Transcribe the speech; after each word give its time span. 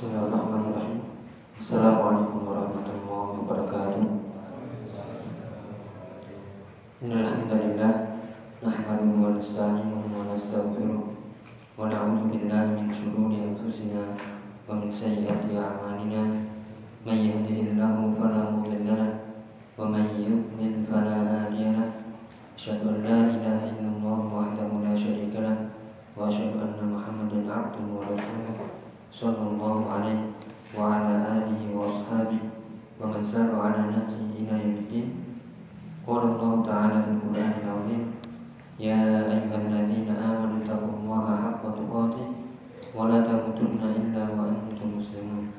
Bismillahirrahmanirrahim. 0.00 1.04
Assalamualaikum 1.60 2.48
warahmatullahi 2.48 3.36
wabarakatuh. 3.36 4.04
Innal 7.04 7.20
hamdalillah 7.28 8.16
nahmaduhu 8.64 9.20
wa 9.20 9.36
nasta'inuhu 9.36 10.08
wa 10.08 10.24
nastaghfiruh 10.32 11.04
wa 11.76 11.92
na'udzu 11.92 12.32
billahi 12.32 12.80
min 12.80 12.88
shururi 12.88 13.44
anfusina 13.44 14.16
wa 14.64 14.80
min 14.80 14.88
sayyiati 14.88 15.52
a'malina. 15.52 16.48
May 17.04 17.36
yahdihillahu 17.36 18.08
fala 18.08 18.56
mudilla 18.56 18.96
lahu 18.96 19.20
wa 19.76 19.84
may 19.84 20.16
yudlil 20.16 20.80
fala 20.88 21.28
hadiya 21.28 21.76
lahu. 21.76 21.92
Asyhadu 22.56 22.88
an 22.88 23.04
la 23.04 23.36
ilaha 23.36 23.68
illallah 23.68 24.18
wahdahu 24.32 24.80
la 24.80 24.96
syarika 24.96 25.44
lahu 25.44 25.68
wa 26.16 26.24
asyhadu 26.24 26.56
anna 26.56 26.88
Muhammadan 26.88 27.44
'abduhu 27.44 28.00
wa 28.00 28.08
rasuluh. 28.08 28.80
Sallallahu 29.10 29.90
alaihi 29.90 30.30
wa 30.70 30.94
ala 30.94 31.42
alihi 31.42 31.74
wa 31.74 31.90
ashabihi 31.90 32.46
wa 32.94 33.10
man 33.10 33.18
sara 33.18 33.58
ala 33.58 33.90
nahjihi 33.90 34.46
ila 34.46 34.54
yaumiddin. 34.54 35.34
Qala 36.06 36.38
Allah 36.38 36.52
Ta'ala 36.62 36.96
fil 37.02 37.18
Qur'anil 37.18 37.66
'Azim 37.66 38.14
Ya 38.78 39.26
ayyuhalladzina 39.26 40.14
amanu 40.14 40.62
taqullaha 40.62 41.42
haqqa 41.42 41.74
tuqatih 41.74 42.54
wa 42.94 43.10
la 43.10 43.18
tamutunna 43.26 43.98
illa 43.98 44.30
wa 44.30 44.46
antum 44.46 44.94
muslimun. 44.94 45.58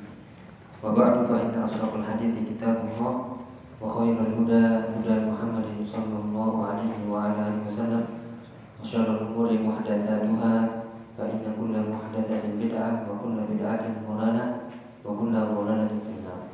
Wa 0.80 0.96
ba'du 0.96 1.28
fa 1.28 1.44
inna 1.44 1.68
asraqal 1.68 2.08
hadithi 2.08 2.56
kitabullah 2.56 3.36
wa 3.36 3.84
khairal 3.84 4.32
huda 4.32 4.96
huda 4.96 5.28
Muhammadin 5.28 5.84
sallallahu 5.84 6.72
alaihi 6.72 7.04
wa 7.04 7.28
ala 7.28 7.52
alihi 7.52 7.68
wasallam 7.68 8.08
wa 8.08 8.80
syarrul 8.80 9.28
umuri 9.28 9.60
muhdatsatuha 9.60 10.80
fa 11.12 11.28
inna 11.28 11.52
kulla 11.54 11.84
muhdatsatin 11.84 12.56
bid'ah 12.56 13.04
wa 13.04 13.20
kulla 13.20 13.44
bid'atin 13.44 14.00
dhalalah 14.08 14.64
wa 15.04 15.12
kulla 15.12 15.44
dhalalatin 15.44 16.00
fin 16.08 16.24
nar. 16.24 16.48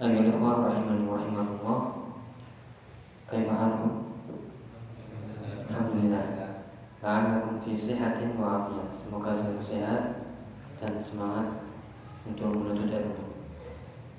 Ayyuhal 0.00 0.32
ikhwan 0.32 0.64
rahimani 0.64 1.04
wa 1.04 1.20
rahimakumullah. 1.20 1.80
Kaifa 3.28 3.52
halukum? 3.52 4.16
Alhamdulillah. 5.68 6.24
La'allakum 7.04 7.60
fi 7.60 7.76
sihatin 7.76 8.32
wa 8.40 8.64
afiyah. 8.64 8.88
Semoga 8.88 9.36
selalu 9.36 9.60
sehat 9.60 10.32
dan 10.80 10.96
semangat 10.96 11.68
untuk 12.24 12.48
menuntut 12.48 12.96
ilmu. 12.96 13.28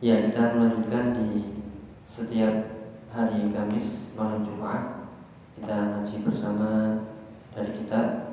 Ya, 0.06 0.22
kita 0.22 0.54
melanjutkan 0.54 1.18
di 1.18 1.66
setiap 2.06 2.72
hari 3.10 3.50
Kamis 3.50 4.14
malam 4.14 4.38
Jumat 4.38 5.10
kita 5.58 5.98
ngaji 5.98 6.16
bersama 6.22 7.02
dari 7.58 7.74
kitab 7.74 8.24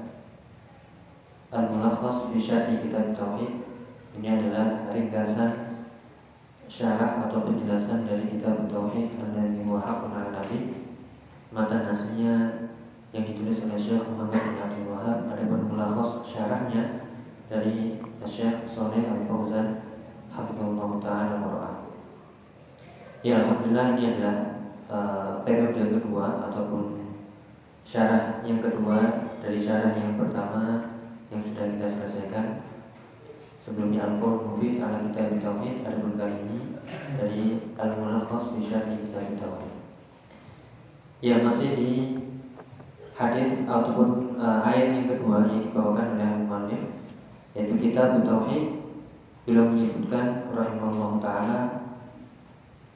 Al-Mulakhas 1.51 2.31
fi 2.31 2.39
Syarhi 2.39 2.79
Kitab 2.79 3.11
Tauhid. 3.11 3.67
Ini 4.15 4.39
adalah 4.39 4.80
ringkasan 4.91 5.71
syarah 6.71 7.27
atau 7.27 7.43
penjelasan 7.43 8.07
dari 8.07 8.31
kitab 8.31 8.71
Tauhid 8.71 9.19
alladzi 9.19 9.63
huwa 9.67 9.83
haqqun 9.83 10.15
'ala 10.15 10.31
nabi. 10.31 10.87
Matan 11.51 11.83
aslinya 11.91 12.69
yang 13.11 13.27
ditulis 13.27 13.59
oleh 13.67 13.75
Syekh 13.75 14.07
Muhammad 14.07 14.39
bin 14.39 14.59
Abdul 14.63 14.87
Wahab. 14.95 15.19
Adapun 15.35 15.67
mulakhas 15.67 16.23
syarahnya 16.23 17.11
dari 17.51 17.99
Syekh 18.23 18.63
Saleh 18.71 19.03
Al-Fauzan 19.03 19.83
hafizallahu 20.31 21.03
taala 21.03 21.43
wa 21.43 21.91
Ya 23.21 23.43
alhamdulillah 23.43 23.99
ini 23.99 24.17
adalah 24.17 24.37
uh, 24.89 25.31
periode 25.45 25.93
kedua 25.93 26.49
ataupun 26.49 27.05
syarah 27.85 28.41
yang 28.47 28.65
kedua 28.65 29.29
dari 29.43 29.61
syarah 29.61 29.93
yang 29.93 30.17
pertama 30.17 30.89
yang 31.29 31.43
sudah 31.45 31.69
kita 31.69 31.87
selesaikan 31.91 32.65
sebelumnya 33.61 34.09
Al-Qaul 34.09 34.49
Mufid 34.49 34.81
ala 34.81 35.05
Kitab 35.05 35.37
Tauhid 35.37 35.85
adapun 35.85 36.17
kali 36.17 36.49
ini 36.49 36.81
dari 37.21 37.61
Al-Mulakhas 37.77 38.57
bi 38.57 38.61
Syarhi 38.65 38.97
Kitab 38.97 39.37
Tauhid. 39.37 39.75
Ya 41.21 41.45
masih 41.45 41.77
di 41.77 41.91
hadis 43.13 43.61
ataupun 43.69 44.41
uh, 44.41 44.65
ayat 44.65 44.97
yang 44.97 45.07
kedua 45.13 45.45
yang 45.45 45.61
dibawakan 45.61 46.17
oleh 46.17 46.25
Al-Mu'allif 46.25 46.83
yaitu 47.53 47.77
Kitab 47.77 48.25
Tauhid 48.25 48.81
beliau 49.45 49.69
menyebutkan 49.69 50.49
rahimahullah 50.57 51.21
taala 51.21 51.61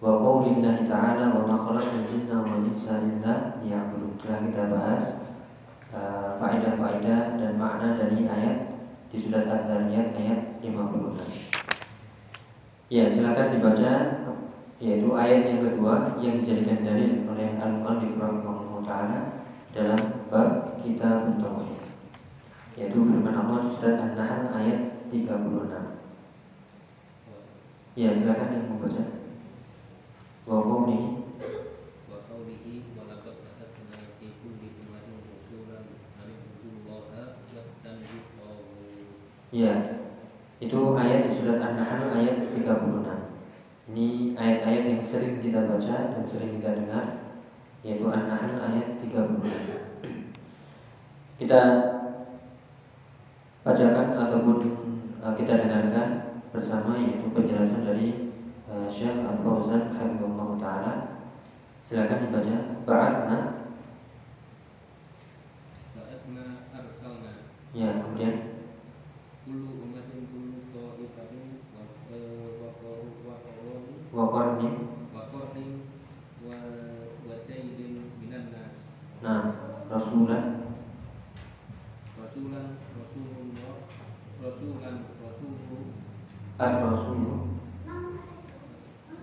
wa 0.01 0.21
qaulillahi 0.21 0.89
ta'ala 0.89 1.33
wa 1.33 1.45
ma 1.45 1.57
khalaqal 1.57 2.05
jinna 2.09 2.41
wal 2.41 2.65
insa 2.65 3.05
illa 3.05 3.61
liya'budun. 3.61 4.17
Telah 4.17 4.41
kita 4.49 4.63
bahas 4.73 5.03
uh, 5.93 6.41
faedah-faedah 6.41 7.37
dan 7.37 7.53
makna 7.61 8.01
dari 8.01 8.25
ayat 8.25 8.74
di 9.15 9.23
surat 9.23 9.47
Al-Zariyat 9.47 10.19
ayat 10.19 10.59
56. 10.59 11.63
Ya, 12.91 13.07
silakan 13.07 13.55
dibaca 13.55 13.91
yaitu 14.83 15.07
ayat 15.15 15.47
yang 15.47 15.63
kedua 15.63 16.19
yang 16.19 16.35
dijadikan 16.35 16.83
dalil 16.83 17.23
oleh 17.31 17.55
Al-Mu'allif 17.63 18.19
rahimahullah 18.19 18.83
taala 18.83 19.47
dalam 19.71 20.27
bab 20.27 20.83
kita 20.83 21.31
tauhid. 21.39 21.95
Yaitu 22.75 23.07
firman 23.07 23.39
Allah 23.39 23.63
di 23.63 23.71
surat 23.71 24.03
An-Nahl 24.03 24.51
ayat 24.51 25.07
36. 25.07 25.23
Ya, 27.95 28.11
silakan 28.11 28.51
yang 28.51 28.67
membaca. 28.67 28.99
Wa 30.43 30.59
qawlihi 30.59 31.23
wa 32.11 32.19
qawlihi 32.27 32.99
wa 32.99 33.07
laqad 33.07 33.47
ba'athna 33.47 34.19
fi 34.19 34.27
kulli 34.43 34.75
ummatin 34.75 35.23
rasulan 35.31 36.03
an 36.19 36.27
ibudullaha 36.35 37.47
wastanibu 37.55 38.35
Ya, 39.55 40.03
itu 40.59 40.99
ayat 40.99 41.23
di 41.23 41.31
surat 41.31 41.63
An-Nahl 41.63 42.11
ayat 42.11 42.51
36. 42.51 42.67
Ini 43.95 44.35
ayat-ayat 44.35 44.83
yang 44.91 44.99
sering 45.07 45.39
kita 45.39 45.71
baca 45.71 46.11
dan 46.11 46.27
sering 46.27 46.59
kita 46.59 46.75
dengar 46.75 47.39
yaitu 47.87 48.03
An-Nahl 48.11 48.51
ayat 48.59 48.99
36. 48.99 49.47
Kita 51.39 51.61
bacakan 53.63 54.07
ataupun 54.27 54.57
uh, 55.23 55.31
kita 55.39 55.63
dengarkan 55.63 56.43
bersama 56.51 56.99
yaitu 56.99 57.31
penjelasan 57.31 57.87
dari 57.87 58.35
uh, 58.67 58.91
Syekh 58.91 59.23
Al-Fauzan 59.23 59.95
hafizahullah 59.95 60.51
taala. 60.59 60.93
Silakan 61.87 62.27
dibaca. 62.27 62.55
Ba'athna 62.83 63.39
Ba'asna 65.95 66.45
arsalna 66.75 67.33
ya, 67.71 68.03
kemudian 68.03 68.54
kullu 69.45 69.77
ummatin 69.85 70.25
kullu 70.33 70.65
ta'ifatin 70.73 71.61
wa 71.69 71.85
wa 74.17 74.25
qarnin 74.33 74.77
wa 75.13 75.23
qarnin 75.29 75.85
wa 76.41 76.57
wa 77.29 77.35
jaydin 77.45 78.09
minan 78.25 78.49
nas. 78.49 78.73
Nah 79.21 79.53
rasulan 79.93 80.65
rasulan 82.17 82.81
rasulullah 82.97 83.85
rasulan 84.41 84.97
rasulu 85.21 85.93
ar-rasulu 86.57 87.61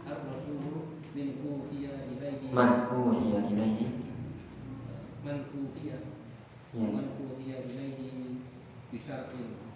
ar-rasulu 0.05 0.73
min 1.17 1.27
uhiya 1.41 1.93
ilaihi. 2.13 2.53
Man 2.53 2.85
uhiya 2.93 3.39
ilaihi. 3.49 3.87
Man 5.25 5.37
uhiya. 5.49 5.97
Ya. 6.77 6.87
Man 6.93 7.07
uhiya 7.17 7.57
ilaihi 7.65 8.37
bisyar'in 8.93 9.70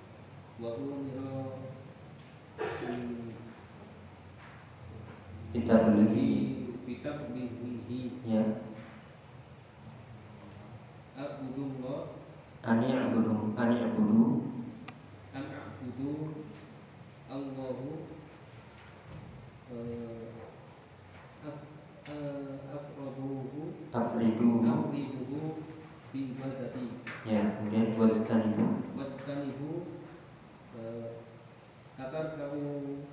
wa 0.61 0.69
umira 0.79 1.59
kita 5.55 5.75
beli 5.87 6.29
bitablihi 6.83 7.99
ya. 8.27 8.43
Abudullah 11.15 12.11
ani 12.67 12.91
abudu 12.91 13.55
ani 13.55 13.75
abudu 13.87 14.51
an 15.31 15.45
a'budu 15.47 16.11
Allahu 17.31 17.89
eh, 19.71 20.29
af- 21.47 21.71
eh, 22.11 22.51
afraduhu. 22.67 23.71
Afridu 23.95 24.59
afriduhu 24.67 25.39
bi 26.11 26.35
ibadati. 26.35 26.99
Ya 27.23 27.41
kemudian 27.63 27.95
wajtan 27.95 28.51
itu. 28.51 28.65
Wastanihu 28.99 29.69
eh, 29.87 29.94
agar 31.99 32.25
kamu. 32.35 33.03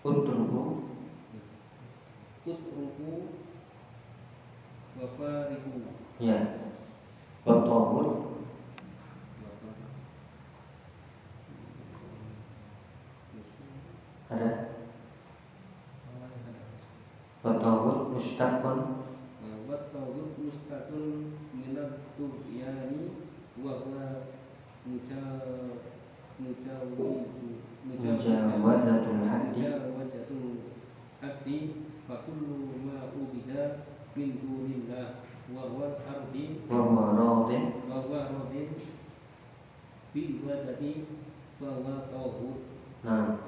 Utruku 0.00 0.80
utruku 2.40 3.12
wa 4.96 5.06
farihu 5.14 5.92
ya. 6.16 6.38
Watawud 7.44 8.08
ada? 14.32 14.50
Watawud 17.40 18.12
mustaqun 18.16 18.78
wa 19.68 19.76
tawud 19.92 20.36
mustaqun 20.40 21.36
minat 21.52 21.92
tubyani 22.16 23.20
mujawazatul 28.00 29.22
haddi. 29.28 29.60
Mujawazatul 29.60 30.48
haddi 31.20 31.58
fa 32.08 32.24
kullu 32.24 32.80
ma 32.84 33.12
ubida 33.12 33.84
min 34.16 34.40
dunillah 34.40 35.22
wa 35.54 35.62
huwa 35.68 35.98
ardi 36.06 36.62
wa 36.70 36.78
huwa 36.86 37.04
radin 37.14 37.64
wa 37.90 37.96
huwa 38.06 38.20
radin 38.30 38.68
bi 40.14 40.20
ibadati 40.40 41.06
wa 41.62 41.68
huwa 41.78 42.06
tauhid 42.10 42.58
nah 43.02 43.38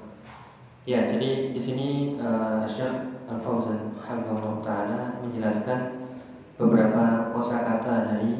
ya 0.87 1.07
jadi 1.07 1.55
di 1.55 1.59
sini 1.59 2.19
uh, 2.19 2.67
Syekh 2.67 2.91
Al 3.27 3.39
Fauzan 3.39 3.95
Hafizahullah 3.99 4.59
taala 4.59 4.99
menjelaskan 5.23 6.03
beberapa 6.59 7.31
kosakata 7.31 8.13
dari 8.13 8.35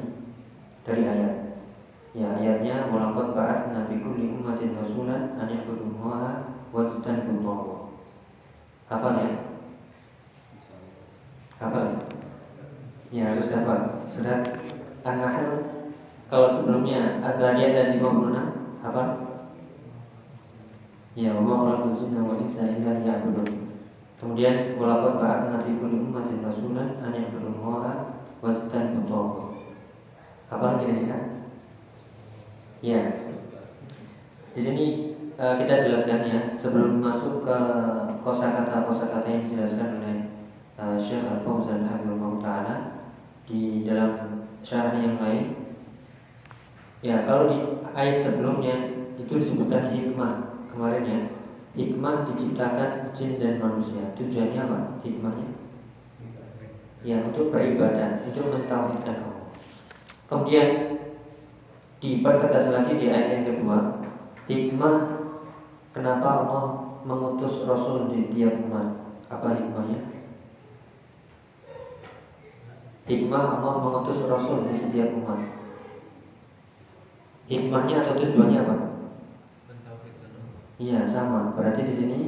dari 0.83 1.03
ayat. 1.07 1.52
Ya 2.13 2.29
ayatnya 2.37 2.93
walaqad 2.93 3.33
ba'atsna 3.33 3.89
fi 3.89 3.97
kulli 3.97 4.29
ummatin 4.37 4.77
rasulan 4.77 5.33
an 5.33 5.49
ya'budullaha 5.49 6.45
wa 6.69 6.85
yajtanibu 6.85 7.41
Hafal 8.85 9.17
ya? 9.17 9.33
Hafal. 11.57 11.97
Ya 13.09 13.33
harus 13.33 13.49
hafal. 13.49 14.05
Surat 14.05 14.45
An-Nahl 15.01 15.65
kalau 16.29 16.45
sebelumnya 16.45 17.17
Az-Zariyat 17.25 17.73
dan 17.73 17.87
56 17.97 18.85
hafal? 18.85 19.09
Ya, 21.13 21.33
ma 21.33 21.53
khalaqul 21.57 21.93
jinna 21.93 22.25
wal 22.25 22.41
insa 22.41 22.65
illa 22.65 23.01
liya'budun. 23.01 23.73
Kemudian 24.21 24.77
walaqad 24.77 25.17
ba'atsna 25.17 25.65
fi 25.65 25.77
kulli 25.81 25.97
ummatin 25.97 26.45
rasulan 26.45 27.01
an 27.01 27.09
ya'budullaha 27.09 28.21
wa 28.37 28.47
yajtanibu 28.53 29.01
taghut. 29.09 29.57
Apa 30.53 30.77
kira-kira? 30.77 31.42
Ya. 32.83 32.99
Di 34.51 34.59
sini 34.59 35.15
uh, 35.39 35.55
kita 35.55 35.79
jelaskan 35.79 36.27
ya 36.27 36.39
sebelum 36.51 36.99
masuk 36.99 37.47
ke 37.47 37.57
kosakata 38.19 38.83
kosakata 38.83 39.23
yang 39.23 39.47
dijelaskan 39.47 40.03
oleh 40.03 40.17
uh, 40.75 40.99
Syekh 40.99 41.23
Al 41.23 41.39
Fauzan 41.39 41.87
Habibullah 41.87 42.43
Taala 42.43 42.75
di 43.47 43.87
dalam 43.87 44.43
syarah 44.59 44.99
yang 44.99 45.15
lain. 45.15 45.55
Ya, 46.99 47.23
kalau 47.23 47.47
di 47.47 47.55
ayat 47.95 48.19
sebelumnya 48.19 48.91
itu 49.15 49.31
disebutkan 49.31 49.87
hikmah 49.87 50.67
kemarin 50.67 51.03
ya. 51.07 51.21
Hikmah 51.73 52.27
diciptakan 52.27 53.15
jin 53.15 53.39
dan 53.39 53.63
manusia. 53.63 54.11
Tujuannya 54.13 54.59
apa? 54.59 54.79
Hikmahnya? 55.01 55.49
Ya 57.03 57.23
untuk 57.23 57.47
beribadah 57.47 58.19
untuk 58.27 58.51
mentauhidkan 58.51 59.23
Allah. 59.23 59.47
Kemudian 60.27 60.67
dipertegas 62.03 62.67
lagi 62.67 62.99
di 62.99 63.07
ayat 63.07 63.39
yang 63.39 63.45
kedua 63.47 64.03
hikmah 64.51 64.95
kenapa 65.95 66.27
Allah 66.43 66.63
mengutus 67.03 67.63
Rasul 67.67 68.07
di 68.11 68.31
tiap 68.31 68.63
umat? 68.67 68.87
Apa 69.27 69.55
hikmahnya? 69.55 69.99
Hikmah 73.03 73.59
Allah 73.59 73.73
mengutus 73.83 74.23
Rasul 74.23 74.63
di 74.67 74.73
setiap 74.73 75.11
umat. 75.11 75.39
Hikmahnya 77.51 78.07
atau 78.07 78.15
tujuannya 78.15 78.59
apa? 78.63 78.75
Iya 80.79 81.03
sama. 81.03 81.51
Berarti 81.53 81.83
di 81.83 81.93
sini 81.93 82.19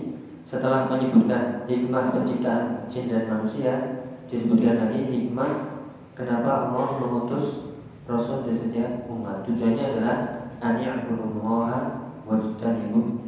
setelah 0.43 0.91
menyebutkan 0.91 1.63
hikmah 1.65 2.13
penciptaan 2.13 2.85
jin 2.91 3.07
dan 3.07 3.31
manusia, 3.31 4.03
disebutkan 4.27 4.77
lagi 4.85 5.07
hikmah 5.07 5.79
kenapa 6.13 6.67
Allah 6.69 6.99
mengutus 6.99 7.64
Rasul 8.05 8.45
di 8.45 8.53
setiap 8.53 9.09
umat. 9.09 9.41
Tujuannya 9.49 9.81
adalah 9.81 10.17
an 10.61 10.77
ya'budullaha 10.77 11.79
wa 12.25 12.33
yajtanibut 12.37 13.25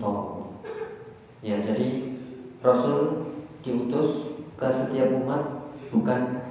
Ya, 1.42 1.58
jadi 1.58 2.18
Rasul 2.62 3.26
diutus 3.62 4.38
ke 4.58 4.70
setiap 4.70 5.14
umat 5.14 5.74
bukan 5.90 6.46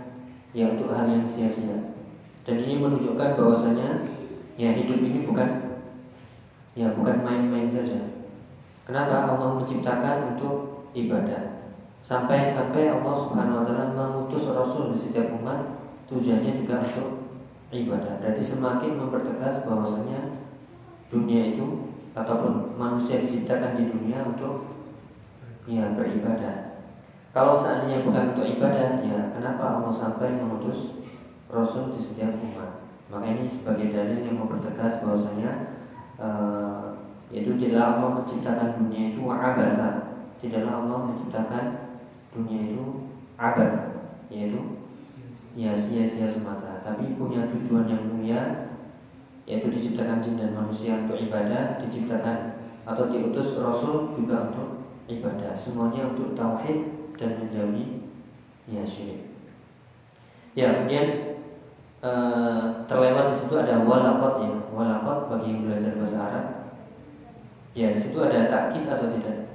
ya 0.50 0.75
untuk 0.75 0.90
hal 0.90 1.06
yang 1.06 1.26
sia-sia. 1.26 1.94
Dan 2.46 2.62
ini 2.62 2.78
menunjukkan 2.78 3.34
bahwasanya 3.34 4.06
ya 4.55 4.70
hidup 4.75 5.02
ini 5.02 5.26
bukan 5.26 5.78
ya 6.78 6.93
bukan 6.94 7.25
main-main 7.25 7.67
saja 7.67 8.17
Kenapa 8.87 9.34
Allah 9.34 9.58
menciptakan 9.58 10.38
untuk 10.38 10.87
ibadah? 10.94 11.75
Sampai-sampai 12.06 12.87
Allah 12.87 13.14
Subhanahu 13.19 13.58
wa 13.58 13.64
taala 13.67 13.90
mengutus 13.90 14.46
rasul 14.46 14.94
di 14.94 14.99
setiap 14.99 15.26
umat 15.43 15.58
tujuannya 16.06 16.55
juga 16.55 16.78
untuk 16.78 17.25
ibadah. 17.70 18.22
Berarti 18.22 18.42
semakin 18.42 18.98
mempertegas 18.98 19.62
bahwasanya 19.66 20.42
dunia 21.10 21.54
itu 21.54 21.94
ataupun 22.16 22.78
manusia 22.78 23.20
diciptakan 23.20 23.78
di 23.78 23.84
dunia 23.86 24.22
untuk 24.26 24.66
ya 25.66 25.92
beribadah. 25.94 26.86
Kalau 27.34 27.52
seandainya 27.52 28.00
bukan 28.00 28.32
untuk 28.32 28.48
ibadah, 28.48 29.04
ya 29.04 29.18
kenapa 29.36 29.76
Allah 29.76 29.92
sampai 29.92 30.40
mengutus 30.40 30.96
Rasul 31.52 31.92
di 31.92 32.00
setiap 32.00 32.32
umat? 32.32 32.86
Maka 33.12 33.26
ini 33.28 33.44
sebagai 33.46 33.92
dalil 33.92 34.24
yang 34.24 34.40
mempertegas 34.40 34.98
bahwasanya 35.04 35.76
uh, 36.18 36.96
yaitu 37.30 37.58
tidaklah 37.58 37.98
Allah 37.98 38.10
menciptakan 38.22 38.68
dunia 38.78 39.14
itu 39.14 39.22
abasa 39.26 39.88
tidaklah 40.38 40.84
Allah 40.84 40.98
menciptakan 41.10 41.64
dunia 42.30 42.60
itu 42.70 42.82
abas 43.34 43.72
yaitu 44.30 44.85
ya 45.56 45.72
sia-sia 45.72 46.28
semata. 46.28 46.84
Tapi 46.84 47.16
punya 47.16 47.48
tujuan 47.48 47.88
yang 47.88 48.04
mulia 48.12 48.68
yaitu 49.48 49.72
diciptakan 49.72 50.20
jin 50.20 50.36
dan 50.36 50.52
manusia 50.52 51.06
untuk 51.06 51.16
ibadah 51.16 51.80
diciptakan 51.80 52.60
atau 52.84 53.08
diutus 53.08 53.56
rasul 53.56 54.12
juga 54.12 54.52
untuk 54.52 54.84
ibadah. 55.08 55.56
Semuanya 55.56 56.12
untuk 56.12 56.36
tauhid 56.36 57.10
dan 57.16 57.40
menjauhi 57.40 58.04
ya 58.68 58.84
syirik. 58.84 59.32
Ya 60.52 60.76
kemudian 60.76 61.32
Uh, 62.06 62.84
terlewat 62.84 63.32
di 63.32 63.34
situ 63.34 63.56
ada 63.56 63.80
walakot 63.82 64.44
ya. 64.44 64.52
Walakot 64.68 65.32
bagi 65.32 65.56
yang 65.56 65.64
belajar 65.64 65.96
bahasa 65.96 66.18
Arab. 66.28 66.46
Ya, 67.72 67.88
di 67.88 67.98
situ 67.98 68.20
ada 68.20 68.46
takkit 68.46 68.84
atau 68.84 69.08
tidak? 69.16 69.48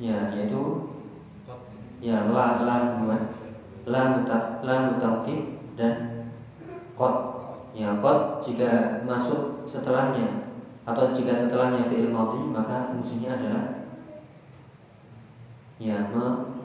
Ya, 0.00 0.32
yaitu 0.32 0.88
ya 2.00 2.24
la 2.32 2.64
la 2.64 2.74
duluan, 2.88 3.35
la 3.86 4.18
muta 4.18 4.58
la 4.66 4.90
dan 5.78 5.94
kot. 6.98 7.14
Ya, 7.76 7.92
kot 8.02 8.40
jika 8.42 9.04
masuk 9.06 9.68
setelahnya 9.68 10.48
atau 10.88 11.12
jika 11.12 11.36
setelahnya 11.36 11.84
fi'il 11.84 12.08
madhi 12.08 12.40
maka 12.48 12.88
fungsinya 12.88 13.36
adalah 13.36 13.64
ya 15.76 16.08
me, 16.10 16.56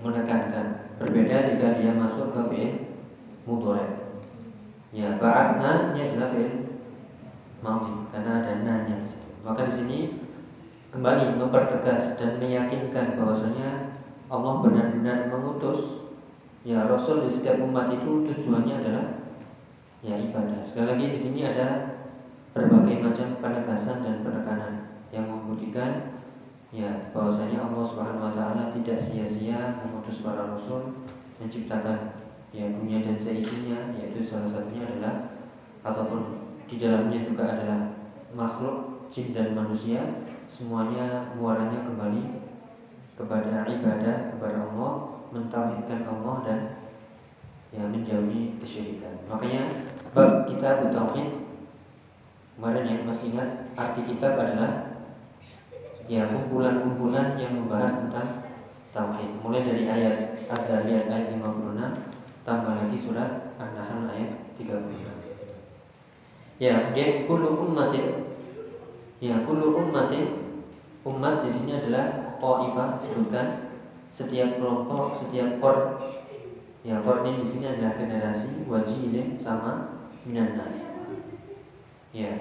menekankan. 0.00 0.96
Berbeda 1.02 1.42
jika 1.42 1.76
dia 1.76 1.92
masuk 1.92 2.30
ke 2.30 2.40
fi'il 2.46 2.72
mudhari. 3.44 3.84
Ya, 4.94 5.18
ba'athna 5.18 5.92
ini 5.92 6.14
adalah 6.14 6.30
fi'il 6.30 6.54
madhi 7.58 7.92
karena 8.14 8.30
ada 8.40 8.52
nanya 8.62 8.94
di 9.02 9.06
situ. 9.06 9.28
Maka 9.42 9.66
di 9.66 9.72
sini 9.74 9.98
kembali 10.94 11.34
mempertegas 11.36 12.14
dan 12.14 12.38
meyakinkan 12.38 13.18
bahwasanya 13.18 13.98
Allah 14.30 14.62
benar-benar 14.62 15.26
mengutus 15.26 16.03
ya 16.64 16.88
Rasul 16.88 17.20
di 17.20 17.28
setiap 17.28 17.60
umat 17.60 17.92
itu 17.92 18.24
tujuannya 18.24 18.74
adalah 18.80 19.06
ya 20.00 20.16
ibadah. 20.16 20.64
Sekali 20.64 20.96
lagi 20.96 21.06
di 21.12 21.18
sini 21.20 21.40
ada 21.44 22.00
berbagai 22.56 23.04
macam 23.04 23.36
penegasan 23.38 24.00
dan 24.00 24.24
penekanan 24.24 24.72
yang 25.12 25.28
membuktikan 25.28 26.16
ya 26.74 26.90
bahwasanya 27.14 27.70
Allah 27.70 27.84
Subhanahu 27.86 28.26
wa 28.30 28.34
taala 28.34 28.72
tidak 28.74 28.98
sia-sia 28.98 29.78
mengutus 29.78 30.24
para 30.24 30.42
rasul 30.50 31.06
menciptakan 31.38 32.18
ya 32.50 32.66
dunia 32.70 32.98
dan 33.02 33.14
seisinya 33.14 33.94
yaitu 33.94 34.22
salah 34.22 34.46
satunya 34.46 34.82
adalah 34.86 35.34
ataupun 35.86 36.42
di 36.66 36.78
dalamnya 36.78 37.22
juga 37.22 37.54
adalah 37.54 37.94
makhluk 38.34 39.06
jin 39.06 39.30
dan 39.30 39.54
manusia 39.54 40.02
semuanya 40.50 41.34
muaranya 41.38 41.82
kembali 41.86 42.22
kepada 43.14 43.62
ibadah 43.66 44.34
kepada 44.34 44.58
Allah 44.70 44.92
mentauhidkan 45.30 46.02
Allah 46.06 46.36
dan 46.42 46.58
ya 47.74 47.82
menjauhi 47.86 48.58
kesyirikan. 48.58 49.18
Makanya 49.26 49.66
bab 50.14 50.46
kita 50.46 50.90
tauhid 50.90 51.26
kemarin 52.54 52.84
yang 52.86 53.00
masih 53.06 53.34
ingat 53.34 53.70
arti 53.74 54.06
kitab 54.06 54.38
adalah 54.38 54.94
ya 56.06 56.30
kumpulan-kumpulan 56.30 57.34
yang 57.38 57.54
membahas 57.58 57.98
tentang 58.06 58.46
tauhid. 58.94 59.30
Mulai 59.42 59.66
dari 59.66 59.84
ayat 59.90 60.46
Az-Zariyat 60.46 61.10
ayat 61.10 61.34
56 61.34 62.46
tambah 62.46 62.74
lagi 62.76 62.98
surat 62.98 63.56
An-Nahl 63.58 64.06
ayat 64.10 64.30
35 64.54 65.24
Ya, 66.62 66.94
dia 66.94 67.26
kullu 67.26 67.58
ummatin 67.58 68.30
ya 69.18 69.42
kullu 69.42 69.74
ummatin 69.74 70.54
umat 71.02 71.42
di 71.42 71.50
sini 71.50 71.74
adalah 71.74 72.23
qaifah 72.44 73.00
disebutkan 73.00 73.46
setiap 74.12 74.60
kelompok, 74.60 75.16
setiap 75.16 75.58
kor 75.58 75.98
ya 76.84 77.00
ini 77.00 77.40
di 77.40 77.46
sini 77.48 77.64
adalah 77.64 77.96
generasi 77.96 78.68
wajilin 78.68 79.34
sama 79.40 79.96
minanas. 80.28 80.84
Ya. 82.12 82.36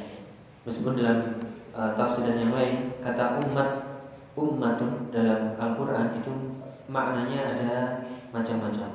Meskipun 0.68 1.00
dalam 1.00 1.40
uh, 1.72 1.96
tafsiran 1.96 2.36
yang 2.36 2.52
lain 2.52 2.92
kata 3.00 3.40
umat 3.48 3.70
ummatun 4.36 5.10
dalam 5.10 5.56
Al-Qur'an 5.56 6.20
itu 6.20 6.32
maknanya 6.92 7.56
ada 7.56 7.72
macam-macam. 8.36 8.92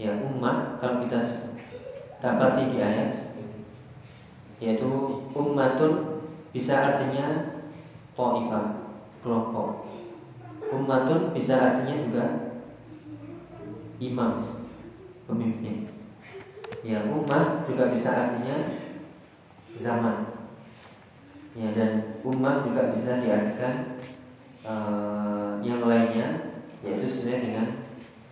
Ya 0.00 0.16
ummah 0.18 0.80
kalau 0.80 1.04
kita 1.04 1.20
dapati 2.18 2.72
di 2.72 2.78
ayat 2.80 3.12
yaitu 4.58 4.88
ummatun 5.36 6.22
bisa 6.50 6.74
artinya 6.74 7.58
ta'ifah 8.18 8.81
kelompok. 9.22 9.86
Ummatun 10.72 11.30
bisa 11.32 11.54
artinya 11.56 11.94
juga 11.96 12.24
imam 14.02 14.32
pemimpin. 15.30 15.88
Ya 16.82 17.06
ummah 17.06 17.62
juga 17.62 17.94
bisa 17.94 18.10
artinya 18.10 18.58
zaman. 19.78 20.16
Ya 21.54 21.70
dan 21.70 22.18
ummah 22.26 22.66
juga 22.66 22.90
bisa 22.90 23.22
diartikan 23.22 24.02
uh, 24.66 25.62
yang 25.62 25.86
lainnya 25.86 26.58
yaitu 26.82 27.06
sesuai 27.06 27.46
dengan 27.46 27.68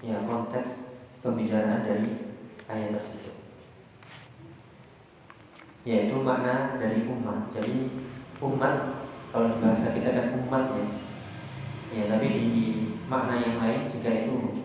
ya 0.02 0.18
konteks 0.26 0.74
pembicaraan 1.22 1.86
dari 1.86 2.08
ayat 2.66 2.96
tersebut 2.96 3.36
yaitu 5.84 6.16
makna 6.20 6.76
dari 6.76 7.08
umat 7.08 7.52
jadi 7.56 7.88
umat 8.40 8.74
kalau 9.30 9.46
di 9.54 9.58
bahasa 9.62 9.94
kita 9.94 10.10
kan 10.10 10.26
umat 10.46 10.74
ya. 10.74 10.86
Ya 11.90 12.04
tapi 12.06 12.26
di 12.30 12.66
makna 13.10 13.42
yang 13.42 13.58
lain 13.58 13.86
jika 13.86 14.10
itu 14.26 14.62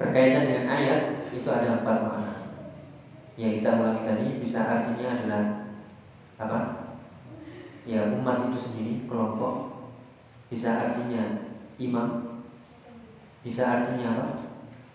berkaitan 0.00 0.48
dengan 0.48 0.68
ayat 0.68 1.28
itu 1.32 1.48
ada 1.48 1.80
empat 1.80 1.98
makna. 2.04 2.32
Yang 3.36 3.60
kita 3.60 3.80
ulangi 3.80 4.02
tadi 4.04 4.26
bisa 4.40 4.58
artinya 4.60 5.08
adalah 5.16 5.44
apa? 6.40 6.60
Ya 7.84 8.08
umat 8.12 8.48
itu 8.48 8.58
sendiri 8.60 8.94
kelompok. 9.08 9.88
Bisa 10.48 10.72
artinya 10.72 11.48
imam. 11.80 12.40
Bisa 13.44 13.62
artinya 13.64 14.20
apa? 14.20 14.26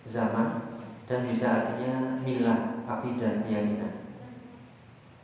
Zaman. 0.06 0.48
Dan 1.06 1.26
bisa 1.26 1.46
artinya 1.46 2.18
milah 2.22 2.86
akidah 2.86 3.42
keyakinan 3.42 3.99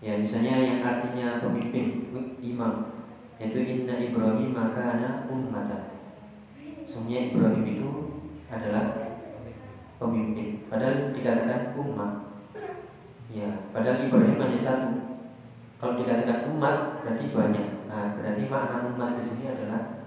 ya 0.05 0.13
misalnya 0.21 0.61
yang 0.61 0.81
artinya 0.85 1.41
pemimpin 1.41 2.13
imam 2.45 2.93
yaitu 3.41 3.61
inna 3.65 3.97
Ibrahim 4.01 4.53
maka 4.53 4.97
ana 4.97 5.11
ummatan. 5.29 5.93
Semuanya 6.89 7.33
Ibrahim 7.33 7.65
itu 7.69 7.89
adalah 8.49 9.17
pemimpin. 10.01 10.65
Padahal 10.69 11.13
dikatakan 11.13 11.77
umat. 11.77 12.13
Ya 13.33 13.49
padahal 13.73 14.09
Ibrahim 14.09 14.41
hanya 14.41 14.61
satu. 14.61 14.91
Kalau 15.77 16.01
dikatakan 16.01 16.49
umat 16.57 17.05
berarti 17.05 17.25
banyak. 17.29 17.67
Nah 17.89 18.17
berarti 18.17 18.43
makna 18.49 18.89
umat 18.93 19.11
di 19.21 19.25
sini 19.25 19.45
adalah 19.53 20.05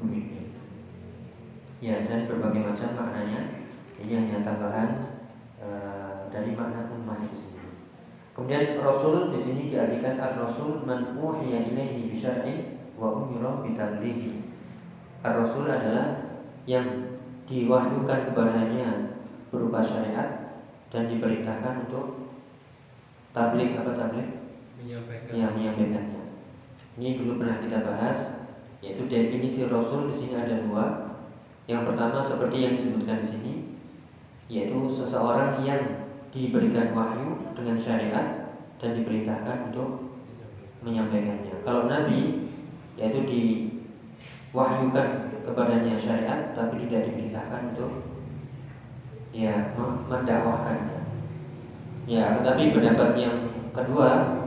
pemimpin. 0.00 0.56
Ya 1.80 2.04
dan 2.08 2.28
berbagai 2.28 2.64
macam 2.64 2.88
maknanya. 2.96 3.68
Ini 4.00 4.16
hanya 4.16 4.40
tambahan 4.40 5.20
e, 5.60 5.68
dari 6.32 6.56
makna 6.56 6.88
umat 6.88 7.20
itu 7.20 7.36
sendiri 7.36 7.49
Kemudian 8.40 8.80
Rasul 8.80 9.28
di 9.28 9.36
sini 9.36 9.68
diartikan 9.68 10.16
ar-Rasul 10.16 10.80
man 10.88 11.12
uhiya 11.12 11.60
ilaihi 11.60 12.08
bi 12.08 12.16
syar'in 12.16 12.80
wa 12.96 13.12
umira 13.12 13.60
bi 13.60 13.76
Ar-Rasul 15.20 15.68
adalah 15.68 16.40
yang 16.64 17.20
diwahyukan 17.44 18.32
kepadanya 18.32 19.20
berupa 19.52 19.84
syariat 19.84 20.56
dan 20.88 21.04
diperintahkan 21.12 21.84
untuk 21.84 22.32
tablik 23.36 23.76
apa 23.76 23.92
tablik? 23.92 24.40
Menyampaikan. 24.80 25.36
Ya, 25.36 25.52
menyampaikannya. 25.52 26.24
Ini 26.96 27.20
dulu 27.20 27.44
pernah 27.44 27.60
kita 27.60 27.84
bahas 27.84 28.40
yaitu 28.80 29.04
definisi 29.04 29.68
Rasul 29.68 30.08
di 30.08 30.16
sini 30.16 30.40
ada 30.40 30.64
dua. 30.64 31.12
Yang 31.68 31.92
pertama 31.92 32.24
seperti 32.24 32.64
yang 32.64 32.72
disebutkan 32.72 33.20
di 33.20 33.28
sini 33.36 33.52
yaitu 34.48 34.80
seseorang 34.88 35.60
yang 35.60 35.99
diberikan 36.30 36.94
wahyu 36.94 37.50
dengan 37.58 37.74
syariat 37.74 38.54
dan 38.78 38.90
diperintahkan 38.94 39.70
untuk 39.70 40.14
menyampaikannya. 40.80 41.60
Kalau 41.66 41.90
Nabi 41.90 42.48
yaitu 42.96 43.22
diwahyukan 43.26 45.06
kepadanya 45.42 45.98
syariat 45.98 46.54
tapi 46.54 46.86
tidak 46.86 47.10
diperintahkan 47.10 47.74
untuk 47.74 47.92
ya 49.34 49.74
mendakwahkannya. 50.06 50.98
Ya, 52.08 52.34
tetapi 52.40 52.74
pendapat 52.74 53.14
yang 53.18 53.36
kedua 53.70 54.40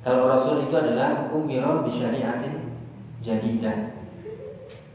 kalau 0.00 0.32
Rasul 0.32 0.64
itu 0.64 0.74
adalah 0.76 1.28
umiro 1.28 1.84
bisyariatin 1.84 2.72
jadidah. 3.20 3.92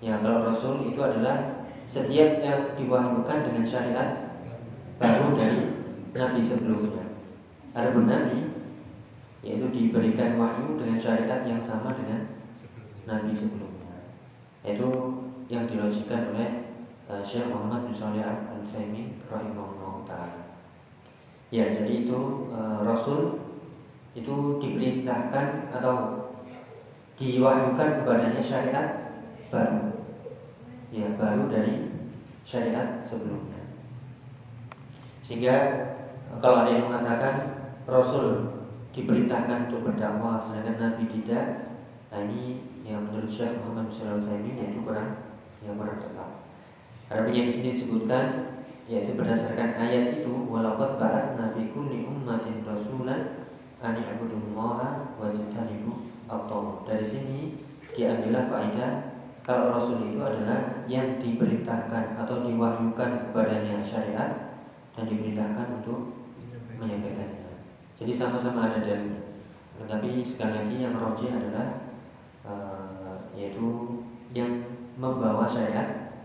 Ya, 0.01 0.17
kalau 0.21 0.41
Rasul 0.41 0.89
itu 0.89 0.97
adalah 1.01 1.65
setiap 1.85 2.41
yang 2.41 2.73
diwahyukan 2.73 3.45
dengan 3.45 3.61
syariat 3.61 4.24
baru 4.99 5.35
dari 5.35 5.61
Nabi 6.15 6.39
sebelumnya. 6.39 7.05
Adapun 7.75 8.07
Nabi 8.07 8.55
yaitu 9.45 9.69
diberikan 9.69 10.41
wahyu 10.41 10.73
dengan 10.73 10.97
syariat 10.97 11.45
yang 11.45 11.61
sama 11.61 11.93
dengan 11.93 12.25
Nabi 13.05 13.29
sebelumnya. 13.29 14.09
Itu 14.65 14.89
yang 15.45 15.69
dilogikan 15.69 16.33
oleh 16.33 16.73
uh, 17.05 17.21
Syekh 17.21 17.45
Muhammad 17.53 17.85
bin 17.85 17.93
Shalih 17.93 18.25
Al 18.25 18.65
Utsaimin 18.65 19.21
rahimahullah 19.29 20.01
taala. 20.09 20.41
Ya, 21.53 21.69
jadi 21.69 22.09
itu 22.09 22.49
uh, 22.49 22.81
Rasul 22.81 23.37
itu 24.17 24.57
diperintahkan 24.57 25.69
atau 25.69 26.25
diwahyukan 27.21 28.01
kepadanya 28.01 28.41
syariat 28.41 28.87
baru. 29.53 29.93
Ya, 30.89 31.13
baru 31.13 31.45
dari 31.45 31.93
syariat 32.41 33.05
sebelumnya. 33.05 33.54
Sehingga 35.25 35.57
kalau 36.37 36.61
ada 36.61 36.69
yang 36.69 36.85
mengatakan 36.93 37.57
Rasul 37.89 38.45
diperintahkan 38.93 39.73
untuk 39.73 39.89
berdakwah 39.89 40.37
sedangkan 40.37 40.77
Nabi 40.77 41.09
tidak, 41.09 41.45
nah 42.13 42.21
ini 42.21 42.61
yang 42.85 43.09
menurut 43.09 43.25
Syekh 43.25 43.57
Muhammad 43.65 43.89
bin 43.89 44.21
Shalih 44.21 44.53
yaitu 44.53 44.79
kurang 44.85 45.33
yang 45.65 45.73
kurang 45.73 45.97
tepat. 45.97 46.29
Ada 47.09 47.25
yang 47.25 47.49
di 47.49 47.53
sini 47.53 47.73
disebutkan 47.73 48.53
yaitu 48.85 49.17
berdasarkan 49.17 49.81
ayat 49.81 50.21
itu 50.21 50.45
walaupun 50.45 51.01
ba'at 51.01 51.33
nabi 51.33 51.73
kulli 51.73 52.05
ummatin 52.05 52.61
rasulan 52.61 53.49
an 53.81 53.97
i'budullaha 53.97 55.17
wa 55.17 55.25
jtanibu 55.33 56.05
dari 56.85 57.01
sini 57.01 57.57
diambillah 57.97 58.45
faedah 58.45 58.91
kalau 59.41 59.73
rasul 59.73 60.05
itu 60.05 60.21
adalah 60.21 60.85
yang 60.85 61.17
diperintahkan 61.17 62.17
atau 62.17 62.45
diwahyukan 62.45 63.29
kepadanya 63.29 63.81
syariat 63.81 64.44
dan 64.95 65.03
diperintahkan 65.05 65.83
untuk 65.83 66.15
menyampaikannya. 66.79 67.59
Jadi 67.95 68.11
sama-sama 68.11 68.71
ada 68.71 68.79
dalilnya. 68.79 69.23
Tetapi 69.75 70.23
sekali 70.23 70.55
lagi 70.55 70.75
yang 70.79 70.95
rojih 70.95 71.31
adalah 71.35 71.67
uh, 72.47 73.15
yaitu 73.35 73.99
yang 74.31 74.63
membawa 74.95 75.43
syariat 75.43 76.15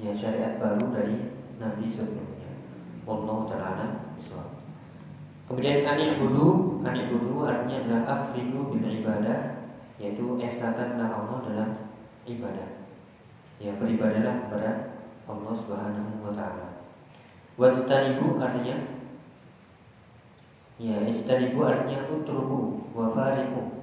ya 0.00 0.12
syariat 0.12 0.56
baru 0.56 0.88
dari 0.92 1.36
Nabi 1.60 1.84
sebelumnya. 1.88 2.48
Allah 3.08 3.38
taala 3.48 3.86
Kemudian 5.48 5.80
anik 5.80 6.20
budu, 6.20 6.76
anik 6.84 7.08
budu 7.08 7.48
artinya 7.48 7.80
adalah 7.80 8.20
afridu 8.20 8.68
bil 8.68 8.84
ibadah, 8.84 9.64
yaitu 9.96 10.36
esakanlah 10.36 11.08
Allah 11.08 11.38
dalam 11.40 11.70
ibadah. 12.28 12.84
Ya 13.56 13.72
beribadahlah 13.80 14.44
kepada 14.44 15.00
Allah 15.24 15.54
Subhanahu 15.56 16.20
wa 16.20 16.32
taala. 16.36 16.67
Wajtanibu 17.58 18.38
artinya 18.38 18.98
Ya, 20.78 20.94
istanibu 21.02 21.66
artinya 21.66 22.06
utruku 22.06 22.86
wa 22.94 23.10
fariku. 23.10 23.82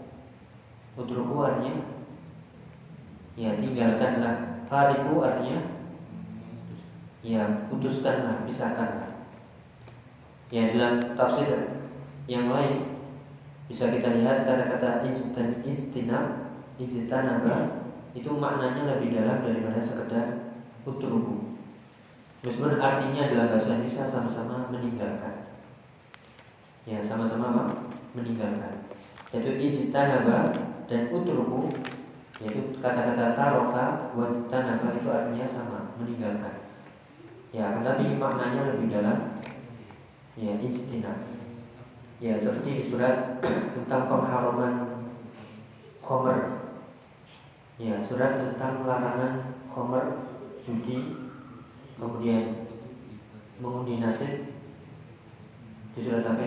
Utruku 0.96 1.44
artinya 1.44 1.84
ya 3.36 3.52
tinggalkanlah. 3.60 4.64
Fariku 4.64 5.20
artinya 5.20 5.60
ya 7.20 7.44
putuskanlah, 7.68 8.48
pisahkanlah. 8.48 9.12
Ya 10.48 10.72
dalam 10.72 11.04
tafsir 11.20 11.76
yang 12.32 12.48
lain 12.48 12.96
bisa 13.68 13.92
kita 13.92 14.16
lihat 14.16 14.48
kata-kata 14.48 15.04
istan 15.04 15.60
istinab 15.68 16.48
itu 16.80 18.32
maknanya 18.32 18.96
lebih 18.96 19.20
dalam 19.20 19.44
daripada 19.44 19.84
sekedar 19.84 20.56
utruku. 20.88 21.55
Meskipun 22.46 22.78
artinya 22.78 23.26
dalam 23.26 23.50
bahasa 23.50 23.74
Indonesia 23.74 24.06
sama-sama 24.06 24.70
meninggalkan. 24.70 25.50
Ya, 26.86 27.02
sama-sama 27.02 27.50
apa? 27.50 27.64
Meninggalkan. 28.14 28.86
Yaitu 29.34 29.58
ijtanaba 29.58 30.54
dan 30.86 31.10
utruku 31.10 31.74
yaitu 32.38 32.78
kata-kata 32.78 33.34
taroka 33.34 34.14
tanaba 34.46 34.94
itu 34.94 35.10
artinya 35.10 35.48
sama, 35.50 35.98
meninggalkan. 35.98 36.70
Ya, 37.50 37.74
tetapi 37.82 38.22
maknanya 38.22 38.78
lebih 38.78 38.94
dalam. 38.94 39.42
Ya, 40.38 40.54
ijtinab. 40.62 41.26
Ya, 42.22 42.38
seperti 42.38 42.78
di 42.78 42.84
surat 42.86 43.42
tentang 43.76 44.06
pengharaman 44.06 45.02
khomer. 45.98 46.62
Ya, 47.82 47.98
surat 47.98 48.38
tentang 48.38 48.86
larangan 48.86 49.66
khomer, 49.66 50.30
judi, 50.62 51.25
kemudian 51.96 52.68
mengundi 53.60 54.04
nasib 54.04 54.52
di 55.96 56.00
surat 56.00 56.28
apa? 56.28 56.44